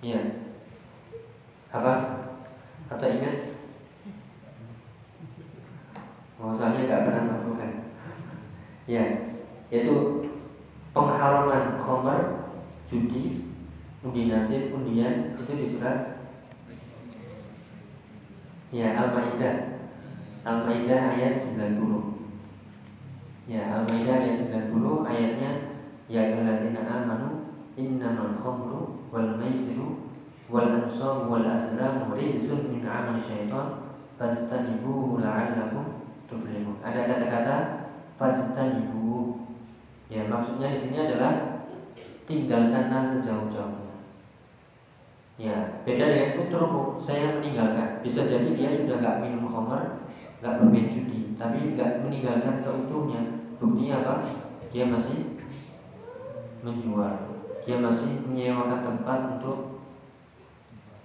Ya, 0.00 0.20
apa? 1.72 1.92
Atau 2.92 3.08
ingat? 3.08 3.56
Oh, 6.40 6.56
soalnya 6.56 6.88
nggak 6.88 7.04
pernah 7.04 7.22
melakukan. 7.28 7.70
Ya, 8.88 9.04
yaitu 9.68 10.24
pengharaman 10.96 11.76
khomer, 11.76 12.48
judi, 12.88 13.44
undi 14.00 14.32
nasib, 14.32 14.72
undian 14.72 15.36
itu 15.36 15.52
di 15.56 15.66
surat 15.68 16.20
Ya, 18.70 18.94
Al-Maidah. 18.94 19.82
Al-Maidah 20.46 21.18
ayat 21.18 21.34
90. 21.34 22.19
Ya, 23.50 23.82
Al-Maidah 23.82 24.30
ayat 24.30 24.38
90 24.38 24.78
ayatnya 25.02 25.50
Ya 26.06 26.22
ayyuhalladzina 26.22 26.86
amanu 26.86 27.50
innamal 27.74 28.30
khamru 28.34 29.10
wal 29.10 29.34
maisiru 29.38 30.06
wal 30.46 30.70
ansab 30.70 31.26
wal 31.26 31.42
azlamu 31.42 32.14
rijsun 32.14 32.66
min 32.66 32.82
'amali 32.82 33.18
syaitan 33.18 33.90
fajtanibuhu 34.18 35.22
la'allakum 35.22 36.02
tuflihun. 36.30 36.78
Ada 36.82 37.10
kata-kata 37.10 37.56
fajtanibuhu. 38.18 39.38
Ya, 40.10 40.26
maksudnya 40.26 40.70
di 40.70 40.78
sini 40.78 40.98
adalah 40.98 41.62
tinggalkanlah 42.26 43.06
sejauh-jauhnya. 43.14 43.96
Ya, 45.40 45.56
beda 45.88 46.04
dengan 46.04 46.42
utruku, 46.42 47.00
saya 47.00 47.38
meninggalkan. 47.38 48.04
Bisa 48.04 48.26
jadi 48.26 48.50
dia 48.52 48.68
sudah 48.68 49.00
nggak 49.00 49.24
minum 49.24 49.48
khamar, 49.48 50.04
nggak 50.42 50.54
bermain 50.60 50.90
judi, 50.90 51.32
tapi 51.40 51.72
nggak 51.72 52.04
meninggalkan 52.04 52.58
seutuhnya. 52.58 53.39
Buktinya 53.60 54.00
apa? 54.00 54.14
Dia 54.72 54.88
masih 54.88 55.36
menjual, 56.64 57.14
dia 57.64 57.76
masih 57.76 58.08
menyewakan 58.24 58.80
tempat 58.80 59.18
untuk 59.38 59.84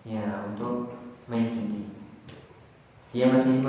ya 0.08 0.48
untuk 0.48 0.96
main 1.28 1.52
judi. 1.52 1.92
Dia 3.12 3.32
masih 3.32 3.64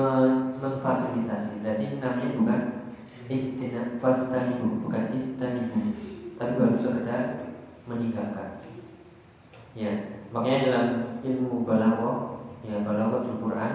memfasilitasi. 0.59 1.63
Berarti 1.63 1.99
namanya 2.03 2.31
bukan 2.35 2.61
istina 3.31 3.99
fastanibu, 3.99 4.87
bukan 4.87 5.11
istanibu, 5.15 5.95
tapi 6.39 6.53
baru 6.59 6.77
sekedar 6.79 7.55
meninggalkan. 7.87 8.63
Ya, 9.77 10.17
Makanya 10.35 10.59
dalam 10.67 10.87
ilmu 11.23 11.63
balaghah, 11.63 12.43
ya 12.67 12.83
balaghatul 12.83 13.39
Quran, 13.39 13.75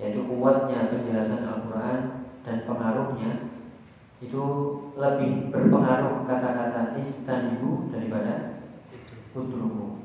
yaitu 0.00 0.24
kuatnya 0.24 0.88
penjelasan 0.88 1.44
Al-Quran 1.44 2.26
dan 2.42 2.56
pengaruhnya 2.64 3.45
itu 4.26 4.44
lebih 4.98 5.54
berpengaruh 5.54 6.26
kata-kata 6.26 6.98
istanibu 6.98 7.86
daripada 7.94 8.58
utruku. 9.30 10.02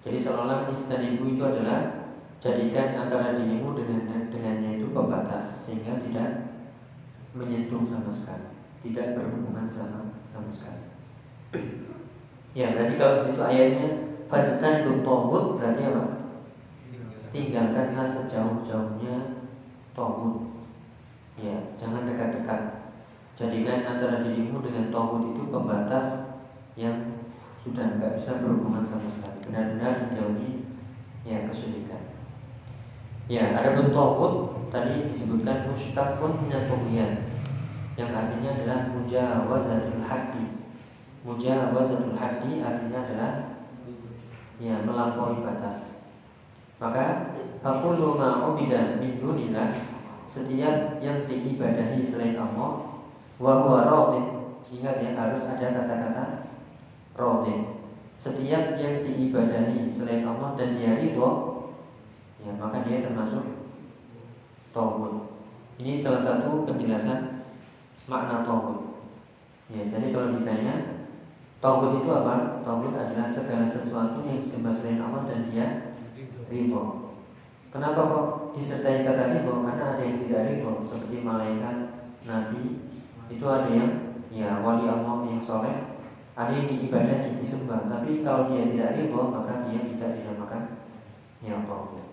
Jadi 0.00 0.16
seolah 0.16 0.64
istanibu 0.72 1.28
itu 1.28 1.42
adalah 1.44 2.08
jadikan 2.40 2.96
antara 3.04 3.36
dirimu 3.36 3.76
dengan 3.76 4.08
dengannya 4.32 4.80
itu 4.80 4.88
pembatas 4.88 5.60
sehingga 5.60 6.00
tidak 6.00 6.56
menyentuh 7.36 7.84
sama 7.84 8.08
sekali, 8.08 8.48
tidak 8.88 9.20
berhubungan 9.20 9.68
sama 9.68 10.16
sama 10.32 10.48
sekali. 10.48 10.82
Ya 12.56 12.72
berarti 12.72 12.94
kalau 12.96 13.20
di 13.20 13.22
situ 13.28 13.42
ayatnya 13.44 13.88
Fajtan 14.28 14.84
itu 14.84 15.00
tohut 15.00 15.56
berarti 15.56 15.88
apa? 15.88 16.04
Tinggalkanlah 17.32 18.04
sejauh-jauhnya 18.04 19.40
tohut 19.96 20.48
Ya, 21.38 21.54
jangan 21.78 21.97
Jadikan 23.38 23.86
antara 23.86 24.18
dirimu 24.18 24.58
dengan 24.58 24.90
tohut 24.90 25.30
itu 25.30 25.46
pembatas 25.46 26.34
Yang 26.74 27.22
sudah 27.62 27.94
nggak 27.94 28.18
bisa 28.18 28.42
berhubungan 28.42 28.82
sama 28.82 29.06
sekali. 29.06 29.38
Benar-benar 29.46 30.10
menjauhi 30.10 30.66
ya 31.22 31.46
kesulitan 31.46 32.02
Ya, 33.30 33.54
ada 33.54 33.78
pun 33.78 33.94
tohut 33.94 34.34
Tadi 34.74 35.06
disebutkan 35.06 35.70
mustaqun 35.70 36.42
minatuhian 36.42 37.30
Yang 37.94 38.10
artinya 38.10 38.50
adalah 38.58 38.78
mujawazatul 38.90 40.02
haddi. 40.02 40.66
Mujawazatul 41.22 42.18
haddi 42.18 42.62
artinya 42.62 42.98
adalah 43.06 43.32
ya 44.58 44.82
melampaui 44.82 45.42
batas. 45.42 45.94
Maka 46.78 47.34
fakullu 47.62 48.18
ma 48.18 48.50
ubida 48.50 48.98
min 48.98 49.18
dunillah 49.18 49.74
setiap 50.28 51.00
yang 51.02 51.24
diibadahi 51.24 51.98
selain 52.04 52.36
Allah 52.36 52.87
wa 53.38 53.52
huwa 53.64 53.80
radin. 53.86 54.26
Ingat 54.68 55.00
ya 55.00 55.10
harus 55.16 55.40
ada 55.46 55.66
kata-kata 55.82 56.24
radin. 57.16 57.80
Setiap 58.18 58.76
yang 58.76 59.00
diibadahi 59.06 59.86
selain 59.86 60.26
Allah 60.26 60.58
dan 60.58 60.74
dia 60.74 60.98
ridho 60.98 61.30
ya 62.42 62.50
maka 62.58 62.82
dia 62.82 63.02
termasuk 63.02 63.42
tauhid. 64.74 65.14
Ini 65.78 65.94
salah 65.94 66.18
satu 66.18 66.66
penjelasan 66.66 67.46
makna 68.10 68.42
tauhid. 68.42 68.88
Ya, 69.68 69.84
jadi 69.84 70.10
kalau 70.10 70.32
ditanya 70.32 70.98
Tauhid 71.58 72.06
itu 72.06 72.10
apa? 72.14 72.62
Tauhid 72.62 72.94
adalah 72.94 73.26
segala 73.26 73.66
sesuatu 73.66 74.22
yang 74.22 74.38
disembah 74.38 74.70
selain 74.70 75.02
Allah 75.02 75.26
dan 75.26 75.50
dia 75.50 75.66
ridho. 76.46 77.18
Kenapa 77.74 78.00
kok 78.06 78.26
disertai 78.54 79.02
kata 79.02 79.34
ridho? 79.34 79.66
Karena 79.66 79.98
ada 79.98 80.02
yang 80.06 80.22
tidak 80.22 80.54
ridho 80.54 80.78
seperti 80.86 81.18
malaikat, 81.26 81.98
nabi, 82.22 82.87
itu 83.28 83.44
ada 83.44 83.68
yang 83.68 83.92
ya 84.32 84.60
wali 84.64 84.88
Allah 84.88 85.24
yang 85.28 85.40
soleh, 85.40 86.00
ada 86.36 86.52
yang 86.52 86.68
diibadahi, 86.68 87.36
disembah. 87.36 87.88
Tapi 87.88 88.24
kalau 88.24 88.48
dia 88.48 88.64
tidak 88.68 88.96
ridho 88.96 89.22
maka 89.32 89.68
dia 89.68 89.80
tidak 89.84 90.10
dinamakan 90.20 90.62
yang 91.44 91.62
tauhid. 91.64 92.04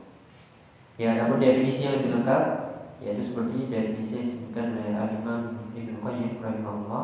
Ya, 0.96 1.12
ada 1.12 1.28
pun 1.28 1.44
definisi 1.44 1.84
yang 1.84 2.00
lebih 2.00 2.22
lengkap 2.22 2.44
yaitu 3.04 3.22
seperti 3.22 3.68
definisi 3.68 4.12
yang 4.16 4.26
disebutkan 4.26 4.66
oleh 4.80 4.96
Al 4.96 5.12
Imam 5.12 5.42
Ibnu 5.76 6.00
Qayyim 6.00 6.40
rahimahullah 6.40 7.04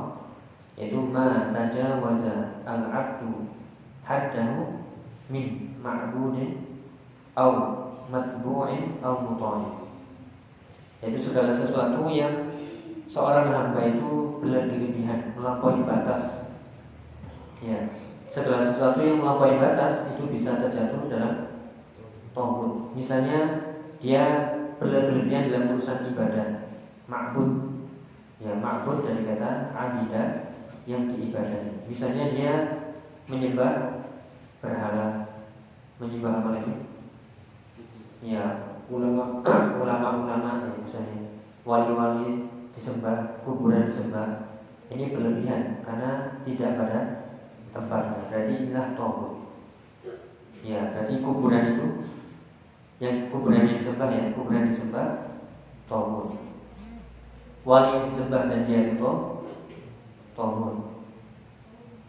yaitu 0.79 0.99
ma 1.03 1.51
tajawaza 1.51 2.63
al-abdu 2.63 3.51
haddahu 4.07 4.87
min 5.27 5.75
ma'budin 5.83 6.79
au 7.35 7.51
matbu'in 8.07 8.95
au 9.03 9.15
muta'in 9.27 9.91
yaitu 11.03 11.19
segala 11.19 11.51
sesuatu 11.51 12.07
yang 12.07 12.50
seorang 13.11 13.51
hamba 13.51 13.91
itu 13.91 14.39
berlebihan 14.39 15.35
melampaui 15.35 15.83
batas 15.83 16.47
ya 17.59 17.91
segala 18.31 18.63
sesuatu 18.63 19.03
yang 19.03 19.19
melampaui 19.19 19.59
batas 19.59 20.07
itu 20.15 20.31
bisa 20.31 20.55
terjatuh 20.55 21.11
dalam 21.11 21.51
tohut 22.31 22.95
misalnya 22.95 23.67
dia 23.99 24.55
berlebihan 24.79 25.51
dalam 25.51 25.75
urusan 25.75 26.07
ibadah 26.15 26.71
ma'bud 27.11 27.83
ya 28.39 28.55
ma'bud 28.55 29.03
dari 29.03 29.27
kata 29.27 29.75
abidah 29.75 30.51
yang 30.89 31.05
diibadahi. 31.05 31.85
Misalnya 31.85 32.33
dia 32.33 32.53
menyembah 33.29 34.03
berhala, 34.61 35.29
menyembah 36.01 36.41
apa 36.41 36.49
lagi? 36.57 36.75
Ya, 38.21 38.43
ulama 38.89 39.41
ulama-ulama 39.81 40.61
ya, 40.61 40.73
misalnya 40.77 41.37
wali-wali 41.65 42.50
disembah, 42.75 43.43
kuburan 43.43 43.87
disembah. 43.87 44.59
Ini 44.91 45.15
berlebihan 45.15 45.83
karena 45.87 46.41
tidak 46.43 46.75
pada 46.75 46.99
tempatnya. 47.71 48.27
Berarti 48.27 48.53
inilah 48.67 48.87
tauhid. 48.95 49.33
Ya, 50.61 50.91
berarti 50.91 51.23
kuburan 51.23 51.63
itu 51.75 51.87
yang 53.01 53.31
kuburan 53.31 53.65
yang 53.65 53.79
disembah 53.79 54.09
ya, 54.11 54.23
kuburan 54.35 54.67
disembah 54.67 55.07
tauhid. 55.87 56.51
Wali 57.61 57.93
yang 57.93 58.03
disembah 58.09 58.49
dan 58.49 58.65
dia 58.65 58.89
itu 58.89 59.11
Tawun 60.33 61.05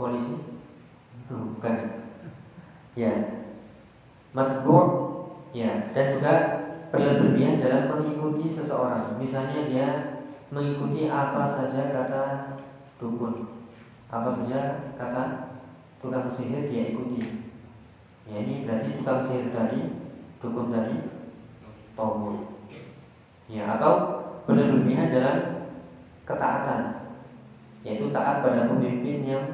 Polisi 0.01 0.41
Bukan 1.29 1.77
Ya 2.97 3.13
Matbu' 4.33 4.85
Ya 5.53 5.93
Dan 5.93 6.05
juga 6.17 6.33
berlebihan 6.89 7.61
dalam 7.61 7.93
mengikuti 7.93 8.49
seseorang 8.49 9.21
Misalnya 9.21 9.69
dia 9.69 9.89
mengikuti 10.53 11.09
apa 11.09 11.49
saja 11.49 11.89
kata 11.89 12.23
dukun 13.01 13.49
Apa 14.13 14.29
saja 14.37 14.93
kata 15.01 15.57
tukang 15.99 16.29
sihir 16.29 16.69
dia 16.69 16.93
ikuti 16.93 17.49
Ya 18.29 18.45
ini 18.45 18.69
berarti 18.69 18.93
tukang 18.93 19.25
sihir 19.25 19.49
tadi 19.49 19.97
Dukun 20.37 20.69
tadi 20.69 21.09
Tawun 21.97 22.53
Ya 23.49 23.73
atau 23.75 24.21
berlebihan 24.45 25.09
dalam 25.09 25.39
ketaatan 26.29 27.03
yaitu 27.83 28.15
taat 28.15 28.47
pada 28.47 28.71
pemimpin 28.71 29.27
yang 29.27 29.45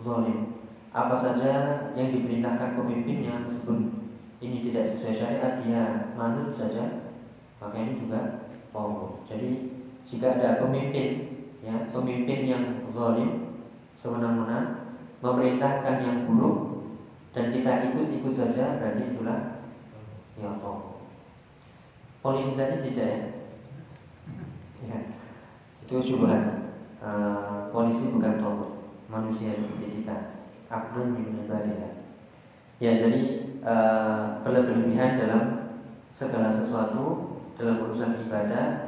zalim. 0.00 0.56
Apa 0.94 1.12
saja 1.12 1.52
yang 1.92 2.08
diperintahkan 2.08 2.78
pemimpin 2.78 3.20
yang 3.20 3.44
meskipun 3.44 4.08
ini 4.40 4.64
tidak 4.64 4.88
sesuai 4.88 5.12
syariat 5.12 5.52
dia 5.60 5.82
manut 6.16 6.48
saja, 6.54 7.12
maka 7.60 7.76
ini 7.76 7.92
juga 7.92 8.48
togut. 8.72 9.20
Jadi 9.26 9.73
jika 10.04 10.36
ada 10.36 10.60
pemimpin 10.60 11.32
ya 11.64 11.88
pemimpin 11.88 12.40
yang 12.44 12.64
zalim 12.92 13.56
semena-mena 13.96 14.84
memerintahkan 15.24 15.96
yang 16.04 16.18
buruk 16.28 16.84
dan 17.32 17.48
kita 17.48 17.88
ikut-ikut 17.90 18.30
saja 18.36 18.78
berarti 18.78 19.16
itulah 19.16 19.64
ya 20.36 20.52
togut. 20.60 21.08
Polisi 22.20 22.52
tadi 22.52 22.84
tidak 22.84 23.08
ya? 23.08 23.20
ya 24.84 24.98
itu 25.84 25.96
syubhat. 26.00 26.62
Uh, 27.04 27.68
polisi 27.68 28.08
bukan 28.08 28.40
togut, 28.40 28.70
manusia 29.12 29.52
seperti 29.52 30.00
kita. 30.00 30.32
Abdul 30.72 31.12
min 31.12 31.44
ibadillah. 31.44 32.00
Ya 32.80 32.96
jadi 32.96 33.52
uh, 33.60 34.40
berlebihan 34.40 35.20
dalam 35.20 35.42
segala 36.14 36.48
sesuatu 36.48 37.36
dalam 37.54 37.84
urusan 37.84 38.24
ibadah, 38.24 38.83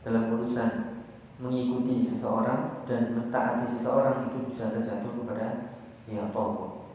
dalam 0.00 0.32
urusan 0.32 1.00
mengikuti 1.40 2.04
seseorang 2.04 2.84
dan 2.84 3.16
mentaati 3.16 3.64
seseorang 3.64 4.28
itu 4.28 4.38
bisa 4.52 4.68
terjatuh 4.68 5.12
kepada 5.24 5.76
ya 6.04 6.28
tokoh. 6.28 6.92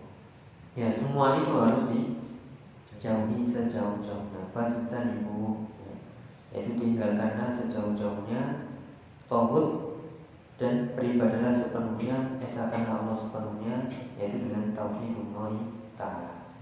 Ya 0.78 0.92
semua 0.92 1.40
itu 1.40 1.50
harus 1.56 1.82
dijauhi 1.90 3.42
sejauh-jauhnya. 3.42 4.44
Fajitan 4.54 5.24
ibu, 5.24 5.72
ya. 5.82 5.94
yaitu 6.52 6.78
tinggalkanlah 6.78 7.50
sejauh-jauhnya 7.50 8.70
tohut 9.26 9.98
dan 10.56 10.96
beribadahlah 10.96 11.52
sepenuhnya, 11.52 12.40
esakanlah 12.40 13.04
Allah 13.04 13.18
sepenuhnya, 13.18 13.92
yaitu 14.16 14.48
dengan 14.48 14.72
tauhidullah 14.72 15.52
taala. 16.00 16.56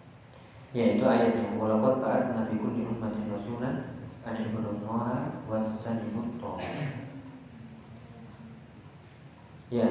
Yaitu 0.73 1.05
ayatnya, 1.05 1.53
walaupun 1.61 2.01
ba'atsna 2.01 2.49
fi 2.49 2.57
kulli 2.57 2.89
ummatin 2.89 3.29
rasulan 3.29 3.92
an 4.23 4.35
ibudullaha 4.39 5.43
wa 5.43 5.59
tajtanibut 5.59 6.39
Ya. 9.73 9.89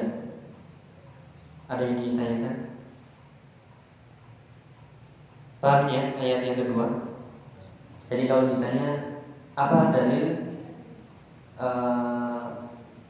Ada 1.67 1.83
yang 1.83 1.99
ditanyakan? 1.99 2.55
Paham 5.59 5.91
ya 5.91 6.03
ayat 6.15 6.39
yang 6.43 6.57
kedua? 6.59 6.87
Jadi 8.07 8.23
kalau 8.27 8.51
ditanya 8.51 9.19
apa 9.55 9.91
dalil 9.91 10.27
uh, 11.59 12.67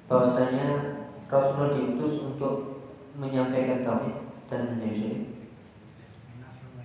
bahwasanya 0.10 0.98
Rasulullah 1.30 1.74
diutus 1.74 2.22
untuk 2.22 2.86
menyampaikan 3.18 3.82
tauhid 3.82 4.18
dan 4.50 4.74
menjadi 4.74 4.94
syirik? 4.94 5.24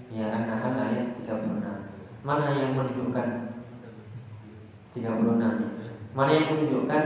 Ya, 0.08 0.32
An-Nahl 0.32 0.72
ayat 0.72 1.12
36. 1.16 2.24
Mana 2.24 2.56
yang 2.56 2.72
menunjukkan 2.72 3.47
36 4.92 5.78
Mana 6.16 6.30
yang 6.34 6.46
menunjukkan 6.50 7.04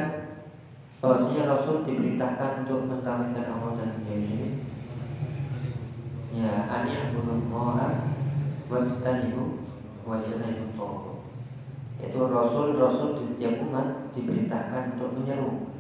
bahwasanya 1.03 1.51
Rasul 1.51 1.83
diperintahkan 1.83 2.63
untuk 2.63 2.87
mentauhidkan 2.87 3.59
Allah 3.59 3.71
dan 3.75 3.89
menjadi 3.99 4.23
syirik. 4.23 4.55
Ya, 6.33 6.65
ani 6.71 6.97
abudullah 6.97 7.77
wa 8.71 8.79
ibu 8.81 9.45
wa 10.07 10.17
ibu 10.23 10.65
tawfu. 10.79 11.13
Yaitu 11.99 12.19
Rasul-Rasul 12.19 13.19
di 13.19 13.25
setiap 13.35 13.63
umat 13.69 14.15
diperintahkan 14.15 14.97
untuk 14.97 15.19
menyeru 15.19 15.75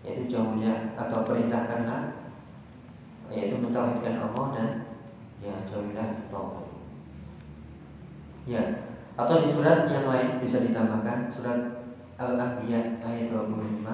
yaitu 0.00 0.24
jauhnya 0.24 0.96
atau 0.96 1.20
perintahkanlah 1.20 2.16
yaitu 3.28 3.60
mentauhidkan 3.60 4.16
Allah 4.24 4.46
dan 4.56 4.68
ya 5.44 5.54
jauhilah 5.66 6.26
tawfu. 6.32 6.64
Ya, 8.48 8.89
atau 9.20 9.44
di 9.44 9.48
surat 9.52 9.84
yang 9.84 10.08
lain 10.08 10.40
bisa 10.40 10.64
ditambahkan 10.64 11.28
surat 11.28 11.84
Al-Anbiya 12.16 13.04
ayat 13.04 13.28
25 13.28 13.84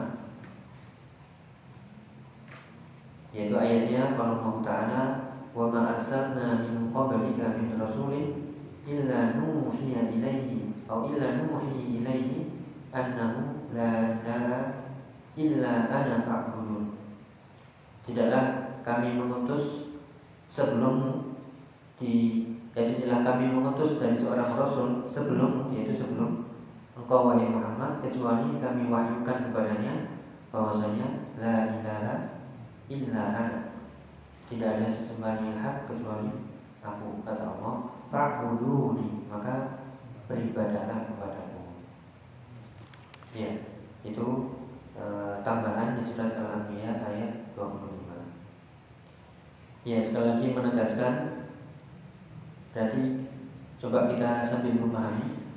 yaitu 3.35 3.55
ayatnya 3.59 4.15
kalau 4.15 4.39
Allah 4.39 4.57
Ta'ala 4.63 5.03
wa 5.51 5.67
ma 5.69 5.99
arsalna 5.99 6.63
min 6.63 6.95
qablika 6.95 7.59
min 7.59 7.75
rasulin 7.75 8.55
illa 8.87 9.35
nuhiya 9.35 10.15
ilaihi 10.15 10.73
atau 10.87 11.11
illa 11.11 11.43
nuhi 11.43 12.01
ilaihi 12.01 12.47
annahu 12.95 13.67
la 13.75 14.15
ilaha 14.23 14.87
illa 15.37 15.91
ana 15.91 16.23
fa'budun. 16.23 16.97
Tidaklah 18.07 18.79
kami 18.87 19.19
mengutus 19.19 19.93
sebelum 20.47 21.27
di 21.99 22.56
yaitu 22.77 23.01
tidaklah 23.01 23.33
kami 23.33 23.49
mengutus 23.49 23.97
dari 23.97 24.13
seorang 24.13 24.53
rasul 24.53 25.09
sebelum 25.09 25.73
yaitu 25.73 25.97
sebelum 25.97 26.45
engkau 26.93 27.33
wahai 27.33 27.49
Muhammad 27.49 28.05
kecuali 28.05 28.61
kami 28.61 28.93
wahyukan 28.93 29.49
kepadanya 29.49 30.13
bahwasanya 30.53 31.33
la 31.41 31.73
ilaha 31.73 32.15
illa 32.93 33.23
ana. 33.33 33.47
Tidak 34.47 34.79
ada 34.79 34.87
sesembahan 34.87 35.43
yang 35.43 35.59
hak 35.59 35.91
kecuali 35.91 36.31
aku 36.85 37.25
kata 37.27 37.59
Allah. 37.59 37.91
Fa'buduni 38.13 39.27
maka 39.27 39.83
beribadahlah 40.31 41.11
kepadaku. 41.11 41.83
Ya 43.35 43.51
itu 44.07 44.27
e, 44.95 45.05
tambahan 45.43 45.99
di 45.99 46.03
surat 46.05 46.31
Al-Anbiya 46.31 47.03
ayat 47.03 47.51
25 47.59 48.07
ya 49.87 50.03
sekali 50.03 50.27
lagi 50.27 50.47
menegaskan 50.51 51.15
berarti 52.77 53.25
coba 53.81 54.13
kita 54.13 54.45
sambil 54.45 54.77
memahami. 54.77 55.49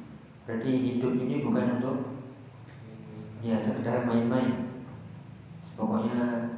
Berarti 0.48 0.72
hidup 0.72 1.20
ini 1.20 1.44
bukan 1.44 1.76
untuk 1.76 2.24
ya 3.44 3.60
sekedar 3.60 4.08
main-main. 4.08 4.72
Pokoknya 5.76 6.56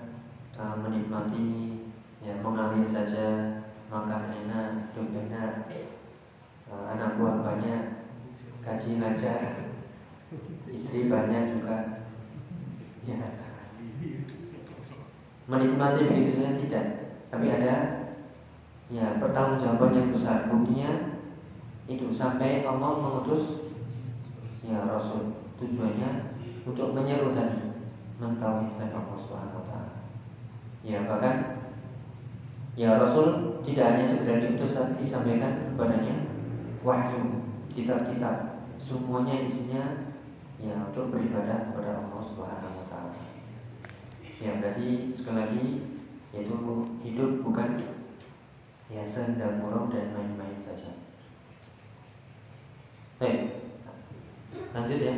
uh, 0.53 0.77
menikmati 0.77 1.81
ya 2.21 2.37
mengalir 2.45 2.85
saja 2.85 3.57
makan 3.89 4.29
enak 4.45 4.93
hidup 4.93 5.09
enak 5.09 5.65
uh, 6.69 6.93
anak 6.93 7.17
buah 7.17 7.41
banyak 7.41 8.05
gaji 8.61 9.01
lancar 9.01 9.41
istri 10.69 11.09
banyak 11.09 11.57
juga. 11.57 12.05
Ya. 13.01 13.17
Menikmati 15.49 16.05
begitu 16.05 16.37
saja 16.37 16.53
tidak. 16.53 16.85
Tapi 17.33 17.49
ada 17.49 18.00
ya 18.91 19.17
pertanggungjawaban 19.17 19.95
yang 19.95 20.09
besar. 20.11 20.51
Buktinya 20.51 21.15
itu 21.87 22.11
sampai 22.11 22.67
Allah 22.67 22.91
mengutus 22.99 23.71
ya 24.61 24.83
Rasul 24.85 25.33
tujuannya 25.57 26.37
untuk 26.67 26.93
menyeru 26.93 27.33
tadi 27.33 27.73
mentauhidkan 28.21 28.93
Allah 28.93 29.17
Subhanahu 29.17 29.65
Ya 30.81 31.05
bahkan 31.05 31.61
Ya 32.71 32.95
Rasul 32.95 33.59
tidak 33.67 33.93
hanya 33.93 34.05
sekedar 34.07 34.39
diutus 34.39 34.71
tapi 34.71 35.03
disampaikan 35.03 35.75
kepadanya 35.75 36.23
wahyu 36.79 37.43
kitab-kitab. 37.67 38.63
Semuanya 38.79 39.43
isinya 39.43 40.07
ya 40.55 40.87
untuk 40.87 41.11
beribadah 41.11 41.67
kepada 41.67 41.99
Allah 41.99 42.21
Subhanahu 42.23 42.79
wa 42.79 42.85
taala. 42.87 43.21
Ya 44.39 44.55
berarti 44.63 45.11
sekali 45.11 45.37
lagi 45.43 45.65
yaitu 46.31 46.55
hidup 47.03 47.43
bukan 47.43 47.75
ya 48.91 49.07
senda 49.07 49.47
murau 49.55 49.87
dan 49.87 50.11
main-main 50.11 50.59
saja. 50.59 50.91
Baik. 53.17 53.71
Lanjut 54.75 54.99
ya. 54.99 55.15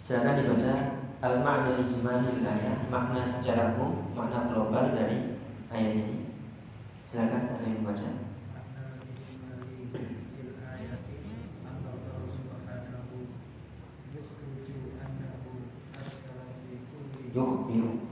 Silakan 0.00 0.40
dibaca 0.40 0.96
al-ma'na 1.24 1.80
ijmali 1.80 2.44
ayat 2.44 2.92
makna 2.92 3.24
secara 3.24 3.72
umum 3.74 4.12
makna 4.12 4.52
global 4.52 4.92
dari 4.92 5.40
ayat 5.72 5.92
ini 5.96 6.16
silakan 7.08 7.56
ada 7.56 7.64
yang 7.64 7.80
membaca 7.80 8.08
yukhbiru 17.32 18.06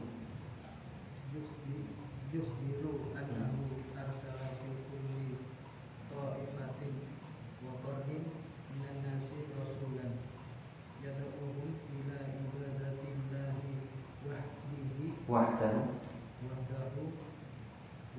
wahdahu 15.25 15.97
wahdahu 16.45 17.05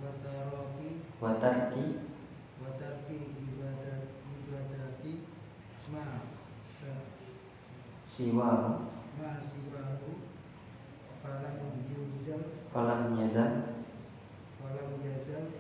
wataraki 0.02 0.90
watarki 1.22 1.86
watarki 2.58 3.18
ibadat 3.46 4.10
ibadati 4.26 5.14
ma 5.94 6.26
siwahu 8.10 8.90
ma 9.22 9.38
siwahu 9.38 10.12
falam 11.22 11.78
yuzal 11.88 12.42
falam 12.96 13.12
yazal. 13.20 13.52
Falam 14.56 14.96
yazal 15.04 15.52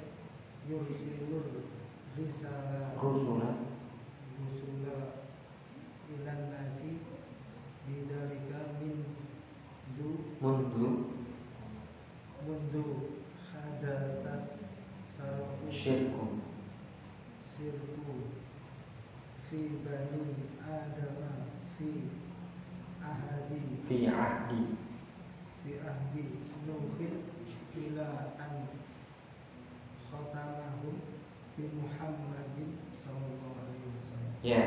yursilul 0.63 1.67
risala 2.15 2.95
rusula. 2.95 3.59
Rusula 4.39 5.19
ilan 6.07 6.41
nasi 6.47 7.03
Bidalika 7.83 8.79
min 8.79 9.03
du 9.99 10.31
mundu. 10.39 11.11
Mundu 12.47 12.83
hadatas 13.51 14.63
saroku 15.05 15.67
syirku. 15.67 16.39
Sirku 17.43 18.31
fi 19.43 19.83
bani 19.83 20.23
adama 20.63 21.51
fi 21.75 22.09
ahadi. 23.03 23.61
Fi 23.85 24.07
ahdi 24.07 24.84
ahdi 25.81 26.45
nuhin 26.69 27.25
ila 27.73 28.37
an 28.37 28.69
khatamahum 30.05 30.95
bi 31.57 31.63
Muhammadin 31.73 32.69
sallallahu 33.01 33.57
alaihi 33.57 33.89
wasallam 33.97 34.29
Ya, 34.45 34.61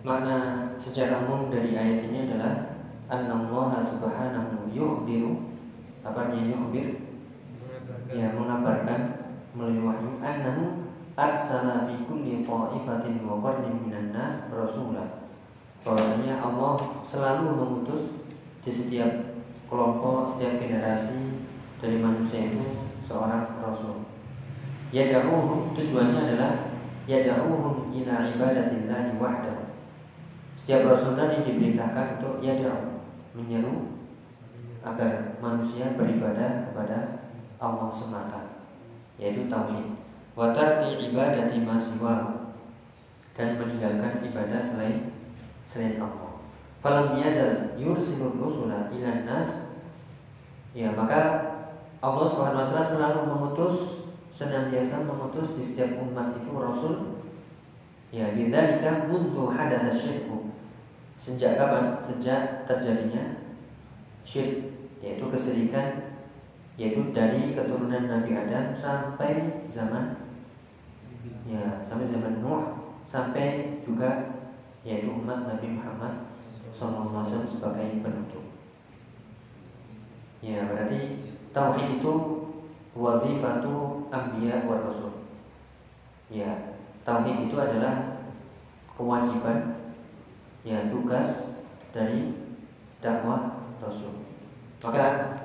makna 0.00 0.36
secara 0.80 1.28
umum 1.28 1.52
dari 1.52 1.76
ayat 1.76 2.08
ini 2.08 2.24
adalah 2.24 2.80
Annallaha 3.08 3.80
subhanahu 3.84 4.72
yukhbiru. 4.72 5.52
Apa 6.04 6.28
artinya 6.28 6.52
yukhbir? 6.52 7.08
Ya, 8.08 8.32
mengabarkan 8.32 9.00
melalui 9.52 9.84
wahyu 9.84 10.16
Annahu 10.24 10.88
arsala 11.18 11.82
fi 11.84 11.98
kulli 12.06 12.46
ta'ifatin 12.46 13.26
wa 13.26 13.42
qarnin 13.42 13.84
minan 13.84 14.14
nas 14.14 14.46
rasulah 14.48 15.26
bahwasanya 15.82 16.38
Allah 16.38 16.78
selalu 17.02 17.58
mengutus 17.58 18.14
di 18.62 18.70
setiap 18.70 19.37
kelompok, 19.68 20.26
setiap 20.26 20.56
generasi 20.56 21.44
dari 21.78 22.00
manusia 22.00 22.48
itu 22.48 22.64
seorang 23.04 23.60
rasul. 23.62 24.08
Yad'uhum 24.90 25.76
tujuannya 25.76 26.24
adalah 26.24 26.52
yad'uhum 27.04 27.92
ila 27.92 28.14
ibadatillahi 28.32 29.20
wahdahu. 29.20 29.76
Setiap 30.56 30.88
rasul 30.88 31.12
tadi 31.14 31.44
diperintahkan 31.44 32.18
untuk 32.18 32.40
yad'u, 32.40 33.04
menyeru 33.36 34.00
agar 34.80 35.36
manusia 35.38 35.92
beribadah 35.94 36.72
kepada 36.72 37.28
Allah 37.60 37.90
semata, 37.92 38.64
yaitu 39.20 39.44
tauhid. 39.46 39.94
Wa 40.38 40.54
tarki 40.54 41.10
ibadati 41.10 41.66
dan 43.38 43.54
meninggalkan 43.54 44.18
ibadah 44.26 44.60
selain 44.62 45.14
selain 45.62 45.94
Allah. 46.02 46.27
Falam 46.78 47.18
yazal 47.18 47.74
yursilur 47.74 48.38
rusula 48.38 48.86
ila 48.90 49.10
nas. 49.26 49.66
Ya, 50.74 50.94
maka 50.94 51.42
Allah 51.98 52.22
Subhanahu 52.22 52.62
wa 52.62 52.66
taala 52.70 52.84
selalu 52.86 53.20
mengutus 53.26 54.06
senantiasa 54.30 55.02
mengutus 55.02 55.50
di 55.58 55.62
setiap 55.62 55.98
umat 55.98 56.38
itu 56.38 56.54
rasul. 56.54 56.94
Ya 58.14 58.30
bidzalika 58.30 59.10
mundu 59.10 59.50
hadatsa 59.50 59.90
syirku. 59.90 60.54
Sejak 61.18 61.58
kapan? 61.58 61.98
Sejak 61.98 62.62
terjadinya 62.62 63.42
syirik 64.28 64.68
yaitu 65.00 65.24
kesyirikan 65.32 66.14
yaitu 66.76 67.00
dari 67.10 67.50
keturunan 67.56 68.06
Nabi 68.06 68.36
Adam 68.36 68.70
sampai 68.76 69.64
zaman 69.72 70.14
ya 71.48 71.80
sampai 71.80 72.04
zaman 72.04 72.44
Nuh 72.44 72.76
sampai 73.08 73.80
juga 73.80 74.36
yaitu 74.84 75.08
umat 75.08 75.48
Nabi 75.48 75.74
Muhammad 75.74 76.27
SAW 76.72 77.44
sebagai 77.44 78.00
penutup 78.00 78.48
ya 80.38 80.70
berarti 80.70 81.18
tauhid 81.50 81.98
itu 81.98 82.14
wazifatu 82.94 84.06
anbiya 84.10 84.66
wa 84.66 84.82
rasul. 84.82 85.26
Ya, 86.28 86.76
tauhid 87.02 87.48
itu 87.48 87.56
adalah 87.56 88.26
kewajiban 88.94 89.78
ya 90.66 90.90
tugas 90.90 91.56
dari 91.94 92.34
dakwah 92.98 93.70
rasul. 93.80 94.26
Maka 94.82 95.38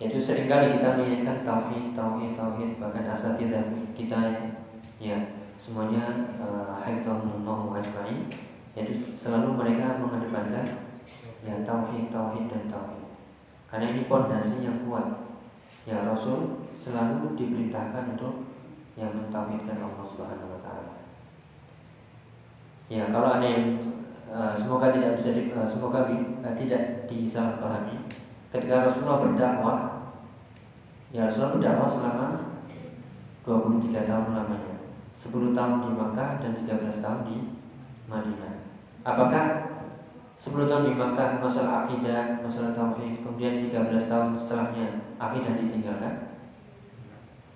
itu 0.00 0.20
sering 0.20 0.50
kali 0.50 0.76
kita 0.78 1.00
mengingatkan 1.00 1.46
tauhid, 1.46 1.96
tauhid, 1.96 2.32
tauhid 2.36 2.70
bahkan 2.76 3.08
asatidah 3.08 3.62
kita 3.96 4.52
ya 4.98 5.16
semuanya 5.54 6.34
uh, 6.42 6.74
hafizahumullah 6.76 7.58
wa 7.70 7.78
ajma'in 7.78 8.26
yaitu 8.74 9.14
selalu 9.14 9.54
mereka 9.54 10.02
mengedepankan 10.02 10.86
ya 11.46 11.54
tauhid, 11.62 12.10
tauhid 12.10 12.50
dan 12.50 12.66
tauhid. 12.66 13.06
Karena 13.70 13.90
ini 13.90 14.06
pondasi 14.06 14.62
yang 14.62 14.86
kuat 14.86 15.24
Ya 15.84 16.00
Rasul 16.00 16.64
selalu 16.72 17.36
diperintahkan 17.36 18.16
untuk 18.16 18.48
yang 18.96 19.12
mentauhidkan 19.12 19.84
Allah 19.84 20.00
Subhanahu 20.00 20.56
wa 20.56 20.60
taala. 20.64 20.96
Ya, 22.88 23.12
kalau 23.12 23.36
ada 23.36 23.44
yang 23.44 23.76
uh, 24.32 24.56
semoga 24.56 24.88
tidak 24.88 25.20
bisa 25.20 25.36
di, 25.36 25.52
uh, 25.52 25.68
semoga 25.68 26.08
uh, 26.08 26.54
tidak 26.56 27.04
disalahpahami 27.04 28.00
ketika 28.48 28.88
Rasulullah 28.88 29.28
berdakwah 29.28 29.78
ya 31.12 31.28
Rasulullah 31.28 31.60
berdakwah 31.60 31.88
selama 31.90 32.26
23 33.44 34.08
tahun 34.08 34.32
lamanya 34.32 34.74
10 35.12 35.52
tahun 35.52 35.74
di 35.84 35.90
Makkah 35.92 36.30
dan 36.40 36.52
13 36.64 37.04
tahun 37.04 37.20
di 37.28 37.36
Madinah 38.08 38.54
apakah 39.04 39.44
10 40.34 40.66
tahun 40.66 40.90
di 40.90 40.92
masalah 40.98 41.86
akidah, 41.86 42.42
masalah 42.42 42.74
tauhid, 42.74 43.22
kemudian 43.22 43.70
13 43.70 44.10
tahun 44.10 44.34
setelahnya 44.34 45.14
akidah 45.20 45.54
ditinggalkan? 45.54 46.14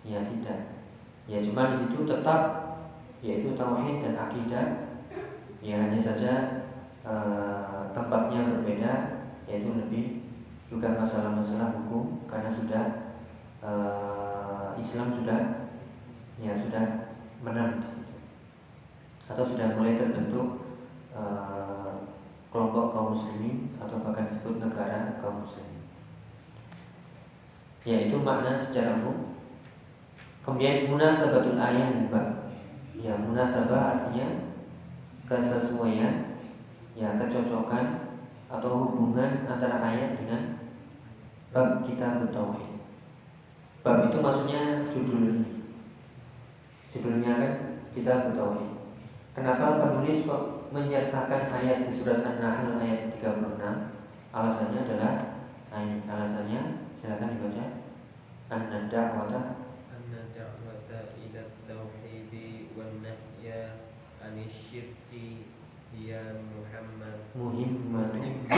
Ya 0.07 0.23
tidak. 0.23 0.79
Ya 1.27 1.43
cuma 1.43 1.69
di 1.69 1.77
situ 1.77 2.07
tetap 2.07 2.41
yaitu 3.19 3.53
tauhid 3.59 4.05
dan 4.05 4.15
akidah. 4.15 4.67
Ya 5.59 5.75
hanya 5.75 5.99
saja 5.99 6.63
uh, 7.03 7.91
tempatnya 7.91 8.47
berbeda, 8.47 8.93
yaitu 9.51 9.75
lebih 9.75 10.23
juga 10.71 10.95
masalah-masalah 10.95 11.75
hukum 11.75 12.23
karena 12.31 12.53
sudah 12.53 12.85
uh, 13.65 14.71
Islam 14.79 15.11
sudah 15.11 15.67
ya 16.39 16.55
sudah 16.55 17.11
menang 17.43 17.83
di 17.83 17.89
situ 17.89 18.15
atau 19.27 19.43
sudah 19.43 19.75
mulai 19.75 19.99
terbentuk 19.99 20.68
uh, 21.13 22.09
kelompok 22.49 22.97
kaum 22.97 23.13
muslimin 23.13 23.73
atau 23.77 24.01
bahkan 24.01 24.25
disebut 24.25 24.61
negara 24.61 25.21
kaum 25.21 25.45
muslimin. 25.45 25.85
Yaitu 27.85 28.17
makna 28.21 28.57
secara 28.57 29.01
umum. 29.01 29.37
Kemudian 30.45 30.89
munasabatul 30.89 31.61
ayat 31.61 32.09
bab. 32.09 32.49
Ya, 32.99 33.15
munasabah 33.15 33.95
artinya 33.95 34.27
kesesuaian, 35.29 36.35
ya 36.99 37.15
kecocokan 37.15 38.11
atau 38.49 38.71
hubungan 38.75 39.47
antara 39.47 39.79
ayat 39.79 40.19
dengan 40.19 40.59
bab 41.53 41.85
kita 41.85 42.27
tauhid. 42.33 42.81
Bab 43.85 44.09
itu 44.09 44.19
maksudnya 44.19 44.83
judul 44.91 45.45
Judulnya 46.89 47.33
kan 47.37 47.53
kita 47.93 48.33
tauhid. 48.33 48.73
Kenapa 49.37 49.79
penulis 49.79 50.25
kok 50.25 50.58
menyertakan 50.69 51.49
ayat 51.49 51.85
di 51.85 51.91
surat 51.91 52.21
An-Nahl 52.21 52.77
ayat 52.81 53.09
36 53.17 53.57
alasannya 54.29 54.81
adalah 54.85 55.15
nah 55.69 55.81
ini 55.85 56.01
alasannya 56.05 56.61
silakan 56.97 57.37
dibaca. 57.37 57.65
Anna 58.49 58.89
da'wata 58.89 59.41
anna 59.93 60.21
da'wata 60.33 61.13
ila 61.21 61.43
tauhidi 61.69 62.73
wan 62.73 63.05
nahya 63.05 63.93
anisyirki 64.25 65.53
ya 65.93 66.41
Muhammad. 66.49 67.29
Muhimmatun. 67.37 68.49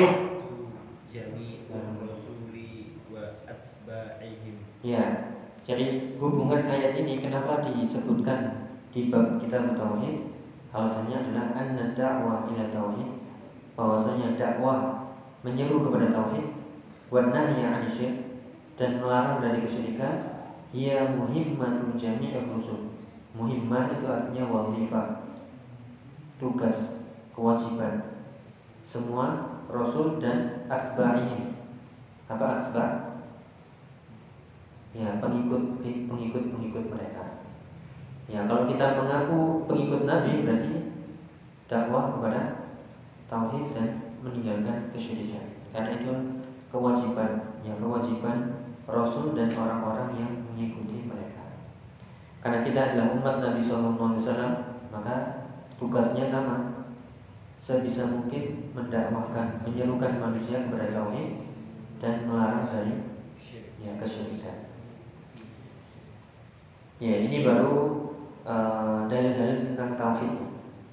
Jami'ur 1.10 2.06
rasuli 2.06 3.02
wa 3.10 3.42
atba'ihim. 3.50 4.62
Ya 4.86 5.34
jadi 5.66 6.14
hubungan 6.16 6.70
ayat 6.70 6.96
ini 7.02 7.18
kenapa 7.18 7.60
disebutkan 7.66 8.70
di 8.94 9.10
bab 9.10 9.42
kita 9.42 9.74
tauhid 9.74 10.29
Alasannya 10.70 11.16
adalah 11.18 11.46
anna 11.58 11.90
da'wah 11.90 12.46
ila 12.46 12.64
tauhid 12.70 13.10
bahwasanya 13.74 14.38
dakwah 14.38 15.08
menyeru 15.42 15.82
kepada 15.82 16.12
tauhid 16.14 16.46
wa 17.10 17.20
nahya 17.32 17.82
dan 18.78 18.90
melarang 19.02 19.42
dari 19.42 19.58
kesyirikan 19.60 20.30
ia 20.70 21.02
muhimmatu 21.16 21.90
jami'ir 21.98 22.46
rusul. 22.46 22.94
Muhimmah 23.34 23.90
itu 23.98 24.06
artinya 24.06 24.46
wazifah. 24.46 25.26
Tugas, 26.38 26.96
kewajiban 27.34 28.00
semua 28.80 29.60
rasul 29.68 30.16
dan 30.16 30.64
atba'ihim. 30.70 31.52
Apa 32.30 32.62
atba'? 32.62 32.88
Ya, 34.90 35.18
pengikut 35.22 35.78
pengikut 35.82 36.44
pengikut 36.50 36.84
mereka. 36.90 37.39
Ya, 38.30 38.46
kalau 38.46 38.62
kita 38.62 38.94
mengaku 38.94 39.66
pengikut 39.66 40.06
Nabi 40.06 40.46
berarti 40.46 40.94
dakwah 41.66 42.14
kepada 42.14 42.70
tauhid 43.26 43.74
dan 43.74 44.14
meninggalkan 44.22 44.86
kesyirikan. 44.94 45.50
Karena 45.74 45.98
itu 45.98 46.14
kewajiban, 46.70 47.58
ya 47.66 47.74
kewajiban 47.74 48.62
Rasul 48.86 49.34
dan 49.34 49.50
orang-orang 49.50 50.14
yang 50.14 50.32
mengikuti 50.46 51.10
mereka. 51.10 51.58
Karena 52.38 52.62
kita 52.62 52.80
adalah 52.90 53.18
umat 53.18 53.36
Nabi 53.42 53.58
SAW, 53.58 54.22
maka 54.94 55.46
tugasnya 55.74 56.22
sama 56.22 56.86
sebisa 57.58 58.06
mungkin 58.06 58.70
mendakwahkan, 58.72 59.66
menyerukan 59.66 60.22
manusia 60.22 60.64
kepada 60.64 60.86
tauhid 60.94 61.50
dan 61.98 62.30
melarang 62.30 62.70
dari 62.70 62.94
ya 63.82 63.92
kesyirikan. 63.98 64.70
Ya, 67.00 67.16
ini 67.16 67.44
baru 67.44 68.09
uh, 68.44 69.06
dalil-dalil 69.08 69.72
tentang 69.72 69.96
tauhid. 69.96 70.34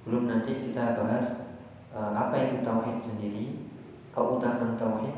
Belum 0.07 0.23
nanti 0.27 0.63
kita 0.63 0.95
bahas 0.95 1.51
uh, 1.91 2.11
apa 2.15 2.35
itu 2.39 2.63
tauhid 2.63 2.97
sendiri, 3.03 3.67
keutamaan 4.15 4.79
tauhid, 4.79 5.15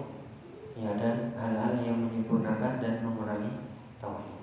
ya 0.78 0.92
dan 0.98 1.34
hal-hal 1.38 1.78
yang 1.86 1.98
menyempurnakan 2.10 2.82
dan 2.82 2.94
mengurangi 3.06 3.70
tauhid. 4.02 4.38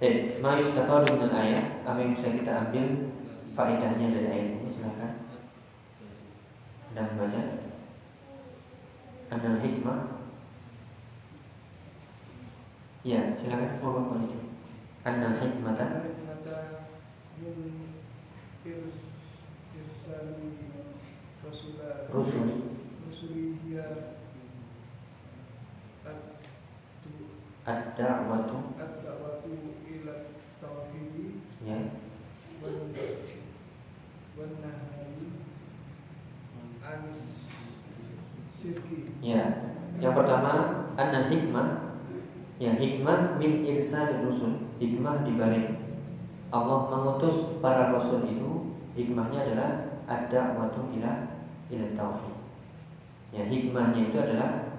Eh, 0.00 0.36
ma 0.44 0.60
yustafadu 0.60 1.16
dengan 1.16 1.32
ayat, 1.32 1.80
apa 1.84 1.98
yang 2.00 2.12
bisa 2.12 2.28
kita 2.28 2.68
ambil 2.68 3.12
faedahnya 3.56 4.12
dari 4.12 4.28
ayat 4.28 4.48
ini 4.60 4.68
silakan. 4.68 5.12
Dan 6.92 7.16
baca. 7.16 7.42
Anal 9.26 9.60
hikmah. 9.60 10.00
Ya, 13.04 13.32
silakan. 13.36 13.80
Mohon 13.80 14.24
itu 14.28 14.46
anna 15.06 15.38
hikmata 16.46 16.86
min 17.42 17.90
irs 18.62 18.98
irsali 19.74 20.54
rasula 21.42 22.06
rusuli 22.14 22.78
rusuli 23.02 23.58
hiya 23.66 24.14
ad-da'watu. 27.66 28.78
Ad-da'watu 28.78 29.50
ila 29.90 30.14
tauhidi. 30.62 31.42
Ya. 31.66 31.98
Wan 32.62 32.94
wan 34.38 34.50
nahyi 34.62 35.42
anis 36.78 37.50
syirki 38.54 39.18
ya. 39.18 39.74
Yang 39.98 40.14
pertama 40.14 40.52
anna 40.94 41.26
hikmah. 41.26 41.98
Ya 42.62 42.78
hikmah 42.78 43.34
min 43.34 43.66
irsal 43.66 44.22
rusul. 44.22 44.70
Hikmah 44.78 45.26
dibalik 45.26 45.85
Allah 46.50 46.78
mengutus 46.86 47.58
para 47.58 47.90
rasul 47.90 48.22
itu 48.26 48.76
Hikmahnya 48.94 49.42
adalah 49.42 49.70
Ada 50.06 50.54
waktu 50.54 51.00
ila 51.00 51.12
ila 51.72 51.86
tauhid 51.92 52.36
Ya 53.34 53.42
hikmahnya 53.44 54.08
itu 54.08 54.18
adalah 54.18 54.78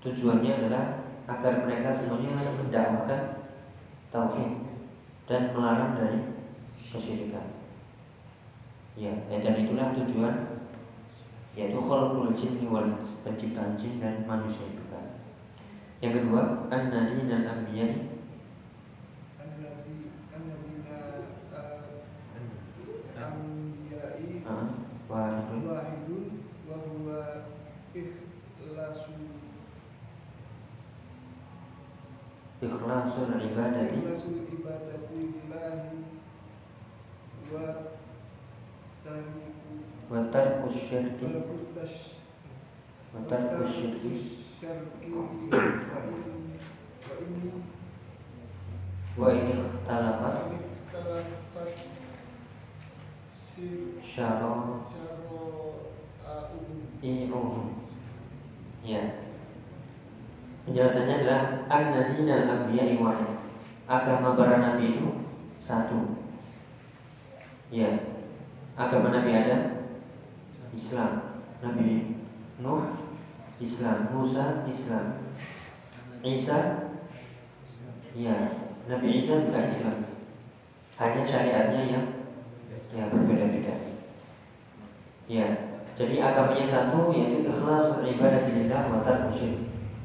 Tujuannya 0.00 0.52
adalah 0.58 1.04
Agar 1.28 1.68
mereka 1.68 1.92
semuanya 1.92 2.34
mendakwahkan 2.56 3.44
Tauhid 4.08 4.52
Dan 5.28 5.52
melarang 5.52 5.94
dari 5.94 6.20
kesyirikan 6.90 7.52
Ya, 8.92 9.08
dan 9.40 9.56
itulah 9.56 9.96
tujuan 9.96 10.60
yaitu 11.56 11.80
khalqul 11.80 12.28
jinni 12.36 12.68
wal 12.68 12.92
penciptaan 13.24 13.72
jin 13.72 13.96
dan 13.96 14.24
manusia 14.28 14.68
juga. 14.68 15.20
Yang 16.04 16.28
kedua, 16.28 16.68
anna 16.68 17.08
dinal 17.08 17.44
anbiya'i 17.44 18.12
wahidun 25.12 25.68
wahidun 25.68 26.24
wa 26.64 26.76
huwa 26.88 27.20
ikhlasu. 27.92 29.12
Ikhlasul 32.62 33.30
ibadati. 33.36 33.98
Ikhlasul 34.00 34.48
ibadati 34.48 35.16
lillahi 35.18 36.00
wa 37.52 37.68
tariku 39.04 39.44
wa 40.08 40.20
tarku 40.32 40.68
syirki. 40.72 41.26
Wa 43.12 43.20
tarku 43.28 43.64
syirki. 43.66 44.12
Wa 49.18 49.28
ini 49.36 49.52
ikhtalafat. 49.52 50.36
Syara 54.02 54.80
i'uhum 57.02 57.81
ya. 58.82 59.02
Penjelasannya 60.62 61.14
adalah 61.18 61.66
an-nadina 61.66 62.46
al-anbiya'i 62.46 62.94
wahid 63.02 63.42
agama 63.92 64.38
para 64.38 64.56
nabi 64.62 64.96
itu 64.96 65.08
satu. 65.58 66.22
Ya. 67.72 67.90
Agama 68.78 69.10
nabi 69.12 69.36
ada 69.36 69.84
Islam. 70.72 71.42
Nabi 71.62 72.18
Nuh 72.62 72.94
Islam. 73.60 74.10
Musa 74.14 74.64
Islam. 74.66 75.34
Isa 76.22 76.88
ya. 78.14 78.36
Nabi 78.86 79.08
Isa 79.18 79.42
juga 79.42 79.66
Islam. 79.66 80.08
Hanya 80.96 81.22
syariatnya 81.22 81.82
yang 81.90 82.06
ya 82.92 83.08
berbeda-beda. 83.08 83.74
Ya 85.26 85.71
jadi 86.02 86.18
agamanya 86.18 86.66
satu 86.66 87.14
yaitu 87.14 87.46
ikhlas 87.46 88.02
ibadah 88.02 88.42
lillah 88.50 88.82
wa 88.90 88.98
tarku 89.06 89.30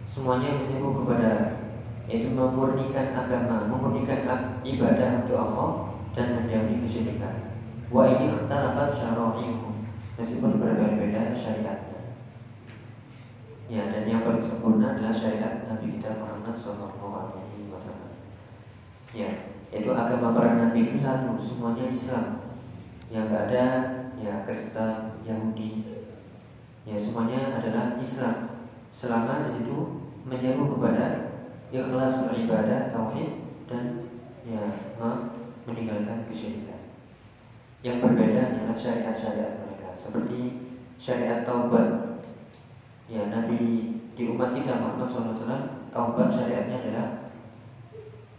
semuanya 0.05 0.53
menyeru 0.53 0.93
kepada 0.93 1.57
yaitu 2.05 2.29
memurnikan 2.29 3.17
agama 3.17 3.65
memurnikan 3.65 4.21
ibadah 4.61 5.25
untuk 5.25 5.37
Allah 5.41 5.69
dan 6.13 6.37
menjauhi 6.37 6.77
kesyirikan 6.85 7.57
wa 7.89 8.05
ini 8.05 8.29
ikhtalafat 8.29 8.93
syara'i'uhum 8.93 9.89
meskipun 10.21 10.61
berbeda-beda 10.61 11.33
syariat 11.33 11.87
Ya 13.67 13.91
dan 13.91 14.07
yang 14.07 14.23
paling 14.23 14.39
sempurna 14.39 14.95
adalah 14.95 15.11
syariat 15.11 15.67
Nabi 15.67 15.99
kita 15.99 16.23
Muhammad 16.23 16.55
Shallallahu 16.55 17.07
Alaihi 17.11 17.67
Wasallam. 17.67 18.15
Ya, 19.11 19.27
yaitu 19.75 19.91
agama 19.91 20.31
para 20.31 20.55
nabi 20.55 20.87
itu 20.87 20.95
satu, 20.95 21.35
semuanya 21.35 21.91
Islam. 21.91 22.47
Yang 23.11 23.23
gak 23.27 23.43
ada 23.51 23.65
ya 24.15 24.33
Kristen, 24.47 25.16
Yahudi, 25.27 25.83
ya 26.87 26.95
semuanya 26.95 27.59
adalah 27.59 27.99
Islam. 27.99 28.63
Selama 28.95 29.43
di 29.43 29.51
situ 29.59 30.07
menyeru 30.23 30.71
kepada 30.79 31.35
ikhlas 31.69 32.23
beribadah, 32.23 32.87
tauhid 32.87 33.43
dan 33.67 34.07
ya 34.47 34.63
meninggalkan 35.67 36.23
kesyirikan. 36.31 36.79
Yang 37.83 38.07
berbeda 38.07 38.55
adalah 38.55 38.73
syariat-syariat 38.73 39.59
mereka, 39.59 39.91
seperti 39.93 40.67
syariat 40.97 41.43
taubat 41.45 42.23
ya 43.05 43.29
Nabi 43.29 43.93
di 44.17 44.23
umat 44.33 44.51
kita 44.51 44.81
Muhammad 44.81 45.07
SAW 45.07 45.61
taubat 45.93 46.27
syariatnya 46.27 46.81
adalah 46.81 47.07